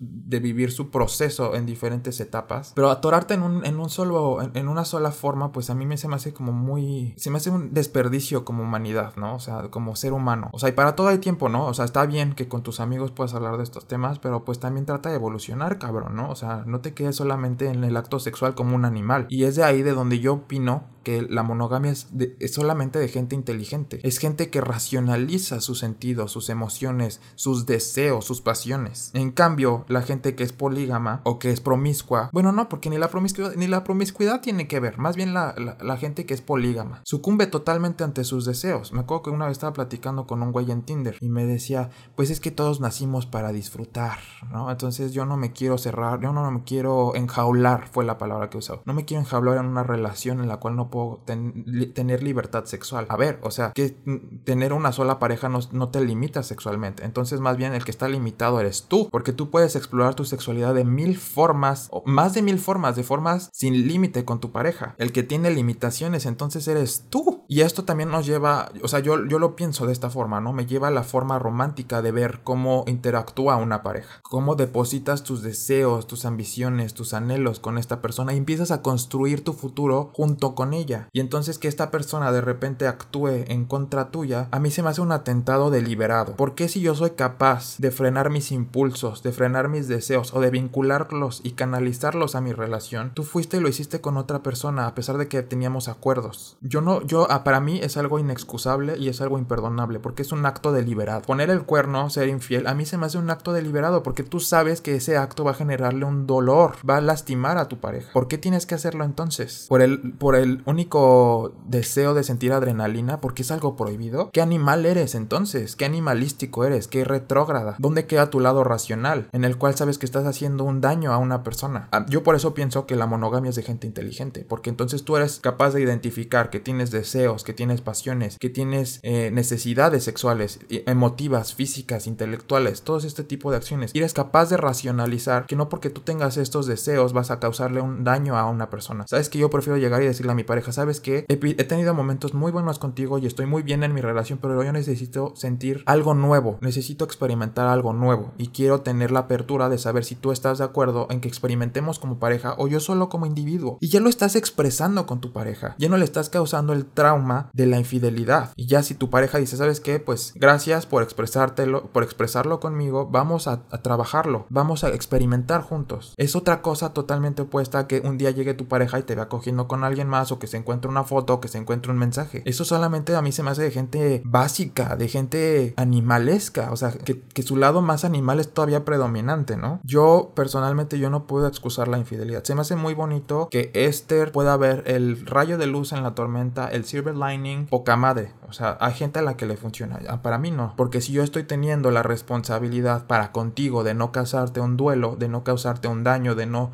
[0.00, 2.72] de, vivir su proceso en diferentes etapas.
[2.74, 5.96] Pero atorarte en un, en un solo, en, una sola forma, pues a mí me
[5.96, 9.34] se me hace como muy, se me hace un desperdicio como humanidad, ¿no?
[9.34, 10.50] O sea, como ser humano.
[10.52, 11.66] O sea, y para todo hay tiempo, ¿no?
[11.66, 14.60] O sea, está bien que con tus amigos puedas hablar de estos temas, pero pues
[14.60, 16.30] también trata de evolucionar, cabrón, ¿no?
[16.30, 19.26] O sea, no te quedes solamente en el sexual como un animal.
[19.28, 22.06] Y es de ahí de donde yo opino que la monogamia es,
[22.52, 23.98] solamente de gente inteligente.
[24.02, 29.10] Es gente que racionaliza sus sentidos, sus emociones, sus deseos, sus pasiones.
[29.14, 32.98] En cambio, la gente que es polígama o que es promiscua, bueno, no, porque ni
[32.98, 34.98] la promiscuidad, ni la promiscuidad tiene que ver.
[34.98, 37.00] Más bien la, la, gente que es polígama.
[37.04, 38.92] Sucumbe totalmente ante sus deseos.
[38.92, 41.88] Me acuerdo que una vez estaba platicando con un güey en Tinder y me decía,
[42.16, 44.18] pues es que todos nacimos para disfrutar,
[44.52, 44.70] ¿no?
[44.70, 48.58] Entonces yo no me quiero cerrar, yo no me quiero enjaular, fue la palabra que
[48.58, 48.82] usado.
[48.84, 53.06] No me quiero enjaular en una relación en la cual no puedo tener libertad sexual.
[53.08, 53.96] A ver, o sea, que
[54.44, 57.04] tener una sola pareja no, no te limita sexualmente.
[57.04, 60.74] Entonces, más bien el que está limitado eres tú, porque tú puedes explorar tu sexualidad
[60.74, 64.94] de mil formas, o más de mil formas, de formas sin límite con tu pareja.
[64.98, 67.42] El que tiene limitaciones, entonces eres tú.
[67.48, 70.52] Y esto también nos lleva, o sea, yo, yo lo pienso de esta forma, ¿no?
[70.52, 75.42] Me lleva a la forma romántica de ver cómo interactúa una pareja, cómo depositas tus
[75.42, 80.54] deseos, tus ambiciones, tus anhelos con esta persona y empiezas a construir tu futuro junto
[80.54, 81.08] con ella.
[81.14, 84.90] Y entonces que esta persona de repente actúe en contra tuya, a mí se me
[84.90, 86.36] hace un atentado deliberado.
[86.36, 90.40] ¿Por qué si yo soy capaz de frenar mis impulsos, de frenar mis deseos o
[90.40, 94.86] de vincularlos y canalizarlos a mi relación, tú fuiste y lo hiciste con otra persona
[94.86, 96.58] a pesar de que teníamos acuerdos?
[96.60, 100.32] Yo no, yo, ah, para mí es algo inexcusable y es algo imperdonable porque es
[100.32, 101.22] un acto deliberado.
[101.22, 104.40] Poner el cuerno, ser infiel, a mí se me hace un acto deliberado porque tú
[104.40, 108.12] sabes que ese acto va a generarle un dolor, va a lastimar a tu pareja.
[108.12, 109.66] ¿Por qué tienes que hacerlo entonces?
[109.68, 114.30] Por el, por el único deseo de sentir adrenalina porque es algo prohibido?
[114.32, 115.76] ¿Qué animal eres entonces?
[115.76, 116.88] ¿Qué animalístico eres?
[116.88, 117.76] ¿Qué retrógrada?
[117.78, 121.18] ¿Dónde queda tu lado racional en el cual sabes que estás haciendo un daño a
[121.18, 121.88] una persona?
[121.92, 125.16] Ah, yo por eso pienso que la monogamia es de gente inteligente, porque entonces tú
[125.16, 130.60] eres capaz de identificar que tienes deseos, que tienes pasiones, que tienes eh, necesidades sexuales,
[130.68, 133.90] emotivas, físicas, intelectuales, todo este tipo de acciones.
[133.94, 137.80] Y eres capaz de racionalizar que no porque tú tengas estos deseos vas a causarle
[137.80, 139.04] un daño a una persona.
[139.08, 142.32] Sabes que yo prefiero llegar y decirle a mi pareja, sabes que he, tenido momentos
[142.32, 146.14] muy buenos contigo y estoy muy bien en mi relación, pero yo necesito sentir algo
[146.14, 150.58] nuevo, necesito experimentar algo nuevo y quiero tener la apertura de saber si tú estás
[150.58, 153.78] de acuerdo en que experimentemos como pareja o yo solo como individuo.
[153.80, 157.50] Y ya lo estás expresando con tu pareja, ya no le estás causando el trauma
[157.54, 158.52] de la infidelidad.
[158.54, 159.98] Y ya si tu pareja dice, ¿sabes qué?
[159.98, 166.14] Pues gracias por expresártelo, por expresarlo conmigo, vamos a, a trabajarlo, vamos a experimentar juntos.
[166.16, 169.28] Es otra cosa totalmente opuesta a que un día llegue tu pareja y te vea
[169.28, 171.98] cogiendo con alguien más o que se encuentre una foto o que se encuentre un
[171.98, 172.42] mensaje.
[172.44, 176.92] Eso solamente a mí se me hace de gente básica, de gente animalesca, o sea,
[176.92, 179.80] que, que su lado más animal es todavía predominante, ¿no?
[179.84, 182.44] Yo personalmente yo no puedo excusar la infidelidad.
[182.44, 186.14] Se me hace muy bonito que Esther pueda ver el rayo de luz en la
[186.14, 188.32] tormenta, el silver lining, poca madre.
[188.48, 189.98] O sea, hay gente a la que le funciona.
[190.08, 190.74] Ah, para mí no.
[190.76, 195.28] Porque si yo estoy teniendo la responsabilidad para contigo de no causarte un duelo, de
[195.28, 196.70] no causarte un daño, de no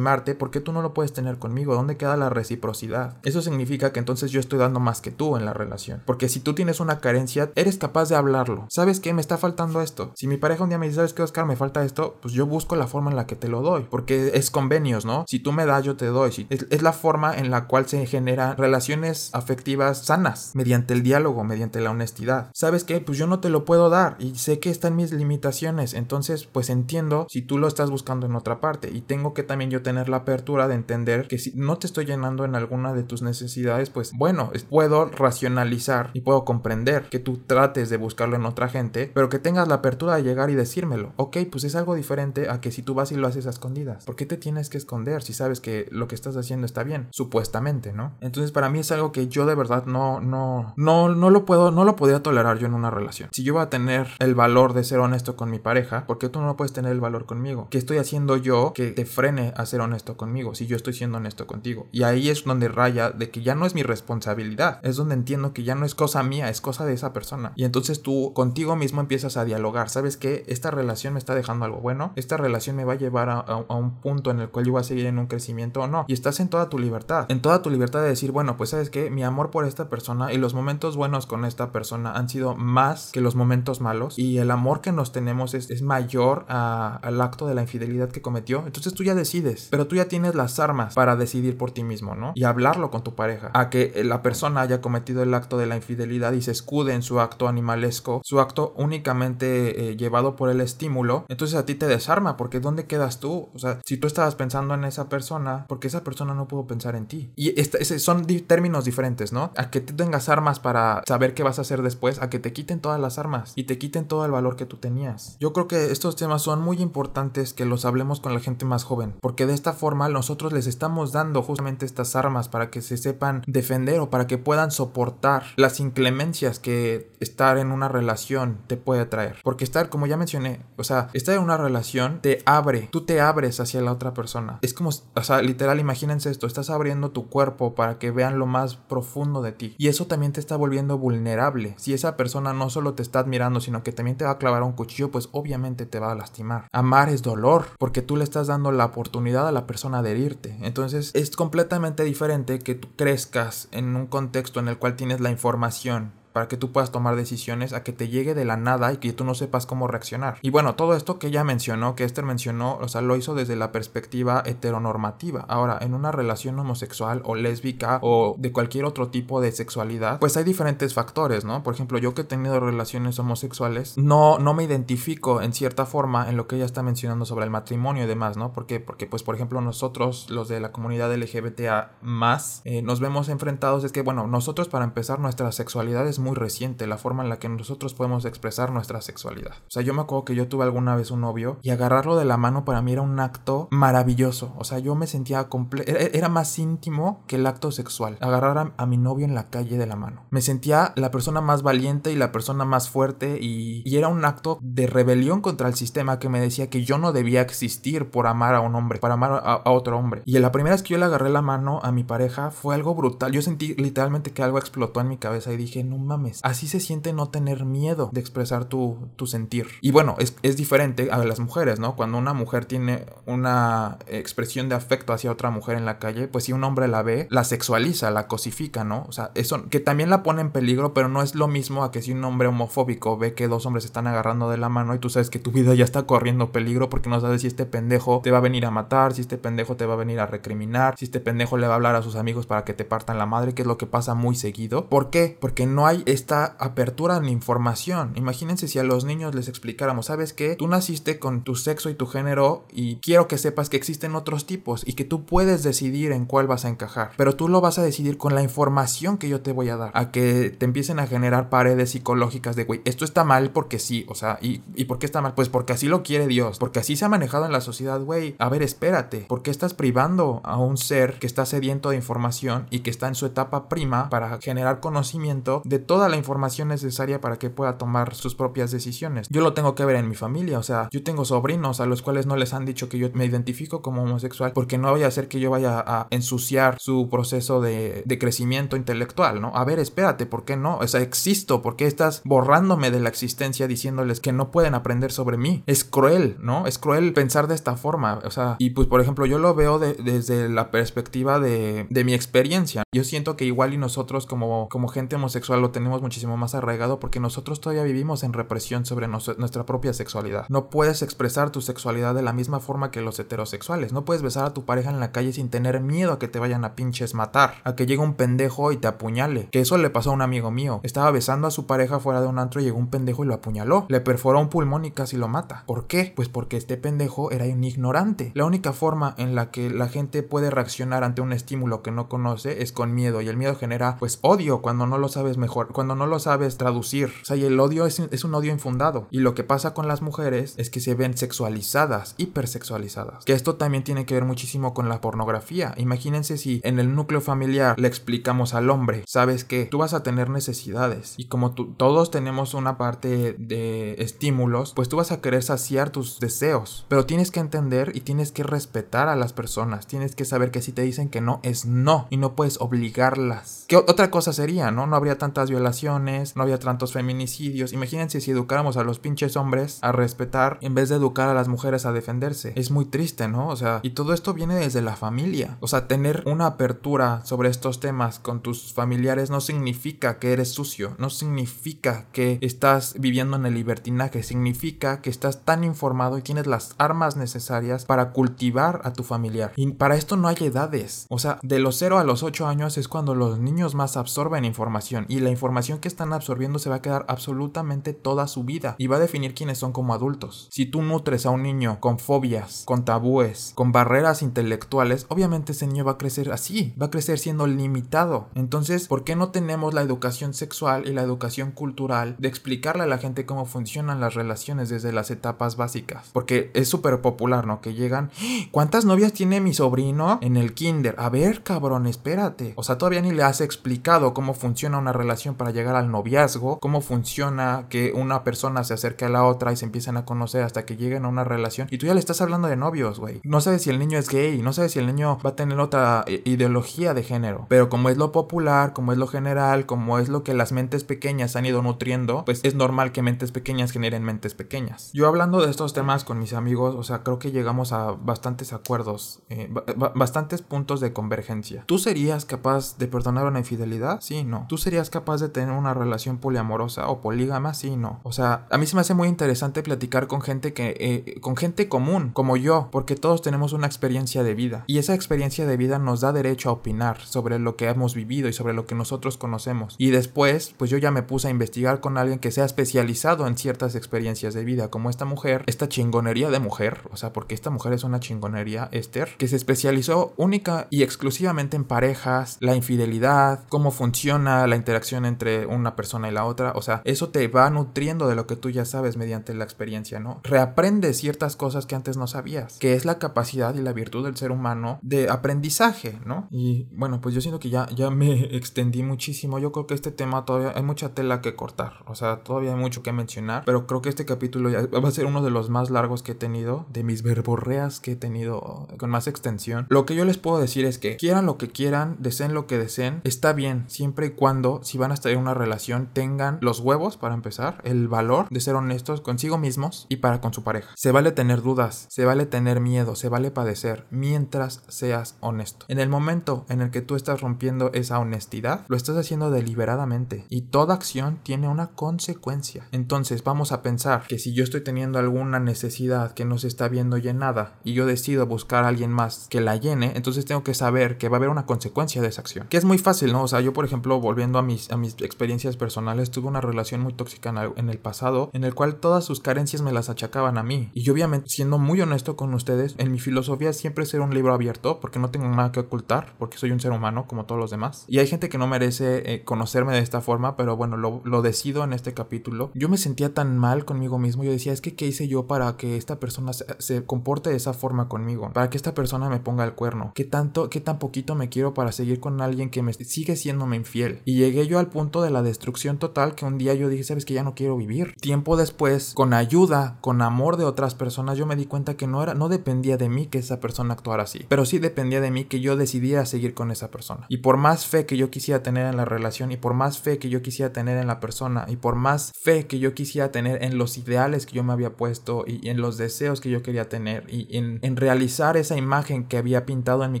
[0.20, 1.74] lastimarte, ¿por qué tú no lo puedes tener conmigo?
[1.74, 3.16] ¿Dónde queda la reciprocidad?
[3.22, 6.02] Eso significa que entonces yo estoy dando más que tú en la relación.
[6.04, 8.66] Porque si tú tienes una carencia, eres capaz de hablarlo.
[8.68, 9.12] ¿Sabes qué?
[9.12, 10.12] Me está faltando esto.
[10.14, 11.46] Si mi pareja un día me dice, ¿sabes qué, Oscar?
[11.46, 13.86] Me falta esto, pues yo busco la forma en la que te lo doy.
[13.90, 15.24] Porque es convenios, ¿no?
[15.26, 16.46] Si tú me das, yo te doy.
[16.50, 21.44] es, es la forma en la cual se generan relaciones afectivas sanas, mediante el diálogo,
[21.44, 22.50] mediante la honestidad.
[22.52, 23.00] ¿Sabes qué?
[23.00, 25.94] Pues yo no te lo puedo dar y sé que están mis limitaciones.
[25.94, 28.90] Entonces, pues entiendo si tú lo estás buscando en otra parte.
[28.90, 32.04] Y tengo que también yo tener la apertura de entender que si no te estoy
[32.04, 37.38] llenando en alguna de tus necesidades, pues bueno, puedo racionalizar y puedo comprender que tú
[37.46, 41.12] trates de buscarlo en otra gente, pero que tengas la apertura de llegar y decírmelo.
[41.16, 44.04] Ok, pues es algo diferente a que si tú vas y lo haces a escondidas.
[44.04, 47.08] ¿Por qué te tienes que esconder si sabes que lo que estás haciendo está bien?
[47.10, 48.12] Supuestamente, ¿no?
[48.20, 51.70] Entonces para mí es algo que yo de verdad no, no, no, no lo puedo,
[51.70, 53.28] no lo podría tolerar yo en una relación.
[53.32, 56.28] Si yo voy a tener el valor de ser honesto con mi pareja, ¿por qué
[56.28, 57.68] tú no puedes tener el valor conmigo?
[57.70, 61.18] ¿Qué estoy haciendo yo que te frene a ser honesto conmigo si yo estoy siendo
[61.18, 61.88] honesto contigo?
[61.92, 64.80] Y ahí es donde raya de que ya no es mi responsabilidad.
[64.82, 67.52] Es donde entiendo que ya no es cosa mía, es cosa de esa persona.
[67.56, 69.88] Y entonces tú contigo mismo empiezas a dialogar.
[69.88, 70.44] ¿Sabes qué?
[70.46, 72.12] Esta relación me está dejando algo bueno.
[72.16, 74.84] Esta relación me va a llevar a, un punto en el cual yo voy a
[74.84, 76.04] seguir en un crecimiento o no.
[76.08, 77.26] Y estás en toda tu libertad.
[77.30, 79.10] En toda tu libertad de decir, bueno, pues sabes qué?
[79.10, 83.10] Mi amor por esta persona y los momentos buenos con esta persona han sido más
[83.12, 84.18] que los momentos malos.
[84.18, 88.22] Y el amor que nos tenemos es, es mayor al acto de la infidelidad que
[88.22, 88.64] cometió.
[88.66, 89.68] Entonces tú ya decides.
[89.70, 92.32] Pero tú ya tienes las armas para decidir por ti mismo, ¿no?
[92.36, 93.50] Y hablarlo con tu pareja.
[93.54, 97.02] A que la persona haya cometido el acto de la infidelidad y se escude en
[97.02, 101.88] su acto animalesco, su acto únicamente eh, llevado por el estímulo, entonces a ti te
[101.88, 103.50] desarma, porque ¿dónde quedas tú?
[103.52, 106.94] O sea, si tú estabas pensando en esa persona, porque esa persona no pudo pensar
[106.94, 107.32] en ti.
[107.34, 109.50] Y son términos diferentes, ¿no?
[109.56, 112.52] A que tú tengas armas para saber qué vas a hacer después, a que te
[112.52, 115.36] quiten todas las armas y te quiten todo el valor que tú tenías.
[115.40, 118.84] Yo creo que estos temas son muy importantes que los hablemos con la gente más
[118.84, 122.98] joven, porque de esta forma nosotros les estamos dando justamente estas armas para que se
[122.98, 128.76] sepan defender o para que puedan soportar las inclemencias que estar en una relación te
[128.76, 129.36] puede traer.
[129.42, 133.20] Porque estar, como ya mencioné, o sea, estar en una relación te abre, tú te
[133.20, 134.58] abres hacia la otra persona.
[134.60, 138.46] Es como, o sea, literal, imagínense esto, estás abriendo tu cuerpo para que vean lo
[138.46, 139.74] más profundo de ti.
[139.78, 141.74] Y eso también te está volviendo vulnerable.
[141.78, 144.62] Si esa persona no solo te está admirando, sino que también te va a clavar
[144.62, 146.68] un cuchillo, pues obviamente te va a lastimar.
[146.72, 150.56] Amar es dolor, porque tú le estás dando la oportunidad a la persona de herirte.
[150.62, 155.30] Entonces es completamente diferente que tú crezcas en un contexto en el cual tienes la
[155.30, 158.98] información para que tú puedas tomar decisiones a que te llegue de la nada y
[158.98, 160.38] que tú no sepas cómo reaccionar.
[160.42, 163.56] Y bueno, todo esto que ella mencionó, que Esther mencionó, o sea, lo hizo desde
[163.56, 165.44] la perspectiva heteronormativa.
[165.48, 170.36] Ahora, en una relación homosexual o lésbica o de cualquier otro tipo de sexualidad, pues
[170.36, 171.62] hay diferentes factores, ¿no?
[171.62, 176.28] Por ejemplo, yo que he tenido relaciones homosexuales, no, no me identifico en cierta forma
[176.28, 178.52] en lo que ella está mencionando sobre el matrimonio y demás, ¿no?
[178.52, 178.80] ¿Por qué?
[178.80, 183.84] Porque, pues, por ejemplo, nosotros, los de la comunidad LGBTA más, eh, nos vemos enfrentados,
[183.84, 187.38] es que, bueno, nosotros para empezar nuestra sexualidad es muy reciente la forma en la
[187.38, 189.52] que nosotros podemos expresar nuestra sexualidad.
[189.66, 192.24] O sea, yo me acuerdo que yo tuve alguna vez un novio y agarrarlo de
[192.24, 194.54] la mano para mí era un acto maravilloso.
[194.58, 195.90] O sea, yo me sentía completo.
[195.90, 198.16] Era, más íntimo que el acto sexual.
[198.20, 200.26] Agarrar a, mi novio en la calle de la mano.
[200.30, 204.58] Me sentía la persona más valiente y la persona más fuerte y, era un acto
[204.62, 208.54] de rebelión contra el sistema que me decía que yo no debía existir por amar
[208.54, 210.22] a un hombre, para amar a, a otro hombre.
[210.24, 212.94] Y la primera vez que yo le agarré la mano a mi pareja fue algo
[212.94, 213.32] brutal.
[213.32, 216.40] Yo sentí literalmente que algo explotó en mi cabeza y dije, no mames.
[216.42, 219.66] Así se siente no tener miedo de expresar tu, tu sentir.
[219.80, 221.96] Y bueno, es, es, diferente a las mujeres, ¿no?
[221.96, 226.44] Cuando una mujer tiene una expresión de afecto hacia otra mujer en la calle, pues
[226.44, 229.06] si un hombre la ve, la sexualiza, la cosifica, ¿no?
[229.08, 231.92] O sea, eso que también la pone en peligro, pero no es lo mismo a
[231.92, 234.98] que si un hombre homofóbico ve que dos hombres están agarrando de la mano y
[234.98, 238.20] tú sabes que tu vida ya está corriendo peligro porque no sabes si este pendejo
[238.22, 240.96] te va a venir a matar, si este pendejo te va a venir a recriminar,
[240.98, 243.26] si este pendejo le va a hablar a sus amigos para que te partan la
[243.26, 244.88] madre, que es lo que pasa muy seguido.
[244.88, 245.36] ¿Por qué?
[245.40, 248.12] Porque no hay esta apertura en la información.
[248.16, 250.56] Imagínense si a los niños les explicáramos, ¿sabes qué?
[250.56, 254.46] Tú naciste con tu sexo y tu género y quiero que sepas que existen otros
[254.46, 257.78] tipos y que tú puedes decidir en cuál vas a encajar, pero tú lo vas
[257.78, 260.98] a decidir con la información que yo te voy a dar, a que te empiecen
[260.98, 264.84] a generar paredes psicológicas de, güey, esto está mal porque sí, o sea, ¿y, ¿y
[264.84, 265.34] por qué está mal?
[265.34, 268.36] Pues porque así lo quiere Dios, porque así se ha manejado en la sociedad, güey.
[268.38, 272.66] A ver, espérate, ¿por qué estás privando a un ser que está sediento de información
[272.70, 277.20] y que está en su etapa prima para generar conocimiento de toda la información necesaria
[277.20, 279.26] para que pueda tomar sus propias decisiones?
[279.28, 282.00] Yo lo tengo que ver en mi familia, o sea, yo tengo sobrinos a los
[282.00, 285.08] cuales no les han dicho que yo me identifico como homosexual porque no voy a
[285.08, 289.50] hacer que yo vaya a ensuciar su proceso de, de crecimiento intelectual, ¿no?
[289.52, 290.78] A ver, espérate, ¿por qué no?
[290.78, 295.10] O sea, existo, ¿por qué estás borrándome de la existencia diciéndoles que no pueden aprender
[295.10, 295.64] sobre mí?
[295.66, 296.68] Es cruel, ¿no?
[296.68, 299.80] Es cruel pensar de esta forma, o sea, y pues por ejemplo yo lo veo
[299.80, 302.84] desde la perspectiva de, de, mi experiencia.
[302.94, 307.00] Yo siento que igual y nosotros como, como gente homosexual lo tenemos muchísimo más arraigado
[307.00, 310.46] porque nosotros todavía vivimos en represión sobre nuestra propia sexualidad.
[310.48, 313.92] No puedes expresar tu sexualidad de la misma forma que los heterosexuales.
[313.92, 316.38] No puedes besar a tu pareja en la calle sin tener miedo a que te
[316.38, 319.48] vayan a pinches matar, a que llegue un pendejo y te apuñale.
[319.50, 320.80] Que eso le pasó a un amigo mío.
[320.82, 323.34] Estaba besando a su pareja fuera de un antro y llegó un pendejo y lo
[323.34, 323.86] apuñaló.
[323.88, 325.64] Le perforó un pulmón y casi lo mata.
[325.66, 326.12] ¿Por qué?
[326.14, 328.32] Pues porque este pendejo era un ignorante.
[328.34, 332.08] La única forma en la que la gente puede reaccionar ante un estímulo que no
[332.08, 335.69] conoce es con miedo y el miedo genera pues odio cuando no lo sabes mejor,
[335.72, 337.12] cuando no lo sabes traducir.
[337.22, 339.06] O sea, y el odio es, es un odio infundado.
[339.10, 343.24] Y lo que pasa con las mujeres es que se ven sexualizadas, hipersexualizadas.
[343.24, 345.74] Que esto también tiene que ver muchísimo con la pornografía.
[345.76, 350.02] Imagínense si en el núcleo familiar le explicamos al hombre, sabes que tú vas a
[350.02, 355.20] tener necesidades y como tú, todos tenemos una parte de estímulos, pues tú vas a
[355.20, 359.86] querer saciar tus deseos, pero tienes que entender y tienes que respetar a las personas,
[359.86, 363.64] tienes que saber que si te dicen que no es no y no puedes obligarlas.
[363.68, 364.86] ¿Qué otra cosa sería, no?
[364.86, 367.72] No habría tantas violaciones, no habría tantos feminicidios.
[367.72, 371.48] Imagínense si educáramos a los pinches hombres a respetar en vez de educar a las
[371.48, 372.52] mujeres a defenderse.
[372.56, 373.48] Es muy triste, ¿no?
[373.48, 375.58] O sea, y todo esto viene desde la familia.
[375.60, 380.48] O sea, tener una apertura sobre estos temas con tus familiares no significa que eres
[380.48, 386.22] sucio, no significa que estás viviendo en el libertinaje, significa que estás tan informado y
[386.22, 389.52] tienes las armas necesarias para cultivar a tu familiar.
[389.56, 391.06] Y para esto no hay edades.
[391.10, 394.44] O sea, de los 0 a los 8 años es cuando los niños más absorben
[394.44, 395.39] información y la información
[395.80, 399.34] que están absorbiendo se va a quedar absolutamente toda su vida y va a definir
[399.34, 400.48] quiénes son como adultos.
[400.50, 405.66] Si tú nutres a un niño con fobias, con tabúes, con barreras intelectuales, obviamente ese
[405.66, 408.28] niño va a crecer así, va a crecer siendo limitado.
[408.34, 412.86] Entonces, ¿por qué no tenemos la educación sexual y la educación cultural de explicarle a
[412.86, 416.10] la gente cómo funcionan las relaciones desde las etapas básicas?
[416.12, 417.60] Porque es súper popular, ¿no?
[417.60, 418.48] Que llegan, ¡Ah!
[418.50, 420.94] ¿cuántas novias tiene mi sobrino en el kinder?
[420.98, 422.52] A ver, cabrón, espérate.
[422.56, 426.58] O sea, todavía ni le has explicado cómo funciona una relación para llegar al noviazgo,
[426.60, 430.42] cómo funciona que una persona se acerque a la otra y se empiecen a conocer
[430.42, 431.68] hasta que lleguen a una relación.
[431.70, 433.20] Y tú ya le estás hablando de novios, güey.
[433.24, 435.58] No sabes si el niño es gay, no sabes si el niño va a tener
[435.60, 437.46] otra eh, ideología de género.
[437.48, 440.84] Pero como es lo popular, como es lo general, como es lo que las mentes
[440.84, 444.90] pequeñas han ido nutriendo, pues es normal que mentes pequeñas generen mentes pequeñas.
[444.92, 448.52] Yo hablando de estos temas con mis amigos, o sea, creo que llegamos a bastantes
[448.52, 449.48] acuerdos, eh,
[449.94, 451.64] bastantes puntos de convergencia.
[451.66, 454.00] ¿Tú serías capaz de perdonar una infidelidad?
[454.00, 454.46] Sí, no.
[454.48, 457.54] ¿Tú serías capaz de tener una relación poliamorosa o polígama?
[457.54, 458.00] Sí, no.
[458.02, 461.36] O sea, a mí se me hace muy interesante platicar con gente que, eh, con
[461.36, 464.64] gente común, como yo, porque todos tenemos una experiencia de vida.
[464.66, 468.28] Y esa experiencia de vida nos da derecho a opinar sobre lo que hemos vivido
[468.28, 469.74] y sobre lo que nosotros conocemos.
[469.78, 473.36] Y después, pues yo ya me puse a investigar con alguien que sea especializado en
[473.36, 477.50] ciertas experiencias de vida, como esta mujer, esta chingonería de mujer, o sea, porque esta
[477.50, 483.44] mujer es una chingonería, Esther, que se especializó única y exclusivamente en parejas, la infidelidad,
[483.48, 487.50] cómo funciona la interacción entre una persona y la otra, o sea, eso te va
[487.50, 490.20] nutriendo de lo que tú ya sabes mediante la experiencia, ¿no?
[490.24, 494.16] Reaprendes ciertas cosas que antes no sabías, que es la capacidad y la virtud del
[494.16, 496.28] ser humano de aprendizaje, ¿no?
[496.30, 499.90] Y bueno, pues yo siento que ya, ya me extendí muchísimo, yo creo que este
[499.90, 503.66] tema todavía hay mucha tela que cortar, o sea, todavía hay mucho que mencionar, pero
[503.66, 506.14] creo que este capítulo ya va a ser uno de los más largos que he
[506.14, 509.66] tenido, de mis verborreas que he tenido con más extensión.
[509.68, 512.58] Lo que yo les puedo decir es que quieran lo que quieran, deseen lo que
[512.58, 517.14] deseen, está bien, siempre y cuando, si van a una relación, tengan los huevos para
[517.14, 520.70] empezar, el valor de ser honestos consigo mismos y para con su pareja.
[520.76, 525.66] Se vale tener dudas, se vale tener miedo, se vale padecer, mientras seas honesto.
[525.68, 530.26] En el momento en el que tú estás rompiendo esa honestidad, lo estás haciendo deliberadamente
[530.28, 532.68] y toda acción tiene una consecuencia.
[532.72, 536.68] Entonces vamos a pensar que si yo estoy teniendo alguna necesidad que no se está
[536.68, 540.54] viendo llenada y yo decido buscar a alguien más que la llene, entonces tengo que
[540.54, 542.46] saber que va a haber una consecuencia de esa acción.
[542.48, 543.22] Que es muy fácil, ¿no?
[543.22, 544.40] O sea, yo por ejemplo, volviendo a
[544.70, 548.54] a mis mis experiencias personales, tuve una relación muy tóxica en el pasado, en el
[548.54, 550.70] cual todas sus carencias me las achacaban a mí.
[550.74, 554.80] Y obviamente, siendo muy honesto con ustedes, en mi filosofía siempre ser un libro abierto,
[554.80, 557.84] porque no tengo nada que ocultar, porque soy un ser humano como todos los demás.
[557.88, 561.22] Y hay gente que no merece eh, conocerme de esta forma, pero bueno, lo, lo
[561.22, 562.50] decido en este capítulo.
[562.54, 565.56] Yo me sentía tan mal conmigo mismo, yo decía, es que ¿qué hice yo para
[565.56, 568.30] que esta persona se, se comporte de esa forma conmigo?
[568.32, 569.92] Para que esta persona me ponga el cuerno.
[569.94, 573.56] ¿Qué tanto, qué tan poquito me quiero para seguir con alguien que me sigue siéndome
[573.56, 574.00] infiel?
[574.04, 577.04] Y llegué yo al punto de la destrucción total que un día yo dije, sabes
[577.04, 577.94] que ya no quiero vivir.
[578.00, 582.02] Tiempo después, con ayuda, con amor de otras personas, yo me di cuenta que no
[582.02, 585.24] era, no dependía de mí que esa persona actuara así, pero sí dependía de mí
[585.24, 587.04] que yo decidiera seguir con esa persona.
[587.08, 589.98] Y por más fe que yo quisiera tener en la relación, y por más fe
[589.98, 593.44] que yo quisiera tener en la persona, y por más fe que yo quisiera tener
[593.44, 596.70] en los ideales que yo me había puesto, y en los deseos que yo quería
[596.70, 600.00] tener, y en, en realizar esa imagen que había pintado en mi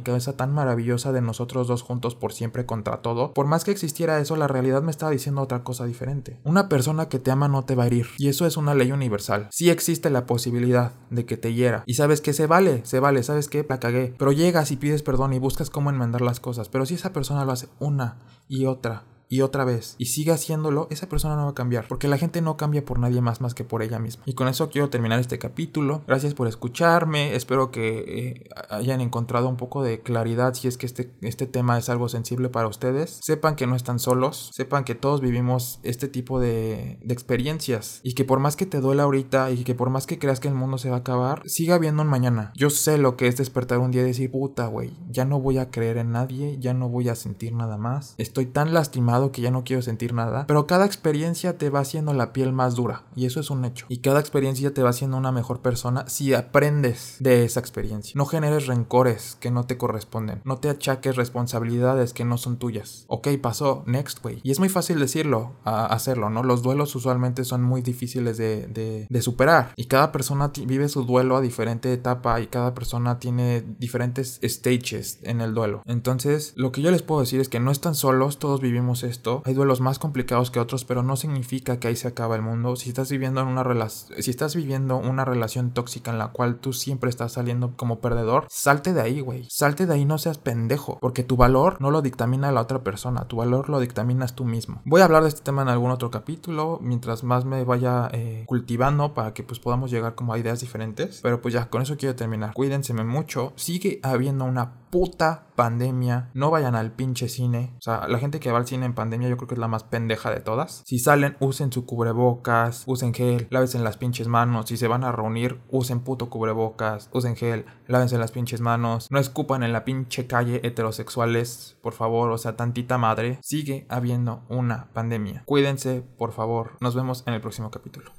[0.00, 4.18] cabeza tan maravillosa de nosotros dos juntos por siempre contra todo, por más que existiera
[4.20, 6.38] eso, la realidad me estaba diciendo otra cosa diferente.
[6.44, 8.92] Una persona que te ama no te va a herir, y eso es una ley
[8.92, 9.48] universal.
[9.50, 13.22] Sí existe la posibilidad de que te hiera, y sabes que se vale, se vale,
[13.22, 16.68] sabes que la cagué, pero llegas y pides perdón y buscas cómo enmendar las cosas,
[16.68, 18.16] pero si esa persona lo hace una
[18.48, 21.86] y otra y otra vez y sigue haciéndolo, esa persona no va a cambiar.
[21.88, 24.24] Porque la gente no cambia por nadie más más que por ella misma.
[24.26, 26.02] Y con eso quiero terminar este capítulo.
[26.06, 27.34] Gracias por escucharme.
[27.36, 31.78] Espero que eh, hayan encontrado un poco de claridad si es que este, este tema
[31.78, 33.20] es algo sensible para ustedes.
[33.22, 34.50] Sepan que no están solos.
[34.52, 38.00] Sepan que todos vivimos este tipo de, experiencias.
[38.02, 40.48] Y que por más que te duela ahorita y que por más que creas que
[40.48, 42.52] el mundo se va a acabar, siga habiendo un mañana.
[42.56, 45.58] Yo sé lo que es despertar un día y decir, puta, güey, ya no voy
[45.58, 48.14] a creer en nadie, ya no voy a sentir nada más.
[48.18, 52.12] Estoy tan lastimado que ya no quiero sentir nada, pero cada experiencia te va haciendo
[52.14, 53.86] la piel más dura y eso es un hecho.
[53.88, 58.12] Y cada experiencia te va haciendo una mejor persona si aprendes de esa experiencia.
[58.16, 60.40] No generes rencores que no te corresponden.
[60.44, 63.04] No te achaques responsabilidades que no son tuyas.
[63.08, 64.40] Ok, pasó, next way.
[64.42, 66.42] Y es muy fácil decirlo, hacerlo, ¿no?
[66.42, 71.04] Los duelos usualmente son muy difíciles de, de, de superar y cada persona vive su
[71.04, 75.82] duelo a diferente etapa y cada persona tiene diferentes stages en el duelo.
[75.86, 79.42] Entonces, lo que yo les puedo decir es que no están solos, todos vivimos esto.
[79.44, 82.76] Hay duelos más complicados que otros, pero no significa que ahí se acaba el mundo.
[82.76, 86.56] Si estás viviendo en una relación, si estás viviendo una relación tóxica en la cual
[86.56, 89.46] tú siempre estás saliendo como perdedor, salte de ahí, güey.
[89.50, 93.26] Salte de ahí, no seas pendejo, porque tu valor no lo dictamina la otra persona,
[93.26, 94.80] tu valor lo dictaminas tú mismo.
[94.84, 98.44] Voy a hablar de este tema en algún otro capítulo, mientras más me vaya eh,
[98.46, 101.20] cultivando para que pues podamos llegar como a ideas diferentes.
[101.22, 102.54] Pero pues ya, con eso quiero terminar.
[102.54, 103.52] Cuídense mucho.
[103.56, 106.30] Sigue habiendo una puta pandemia.
[106.32, 107.74] No vayan al pinche cine.
[107.76, 109.68] O sea, la gente que va al cine en pandemia yo creo que es la
[109.68, 110.82] más pendeja de todas.
[110.86, 114.70] Si salen, usen su cubrebocas, usen gel, lávense las pinches manos.
[114.70, 119.08] Si se van a reunir, usen puto cubrebocas, usen gel, lávense las pinches manos.
[119.10, 122.30] No escupan en la pinche calle heterosexuales, por favor.
[122.30, 123.38] O sea, tantita madre.
[123.42, 125.42] Sigue habiendo una pandemia.
[125.44, 126.78] Cuídense, por favor.
[126.80, 128.12] Nos vemos en el próximo capítulo.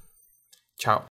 [0.77, 1.09] Chao.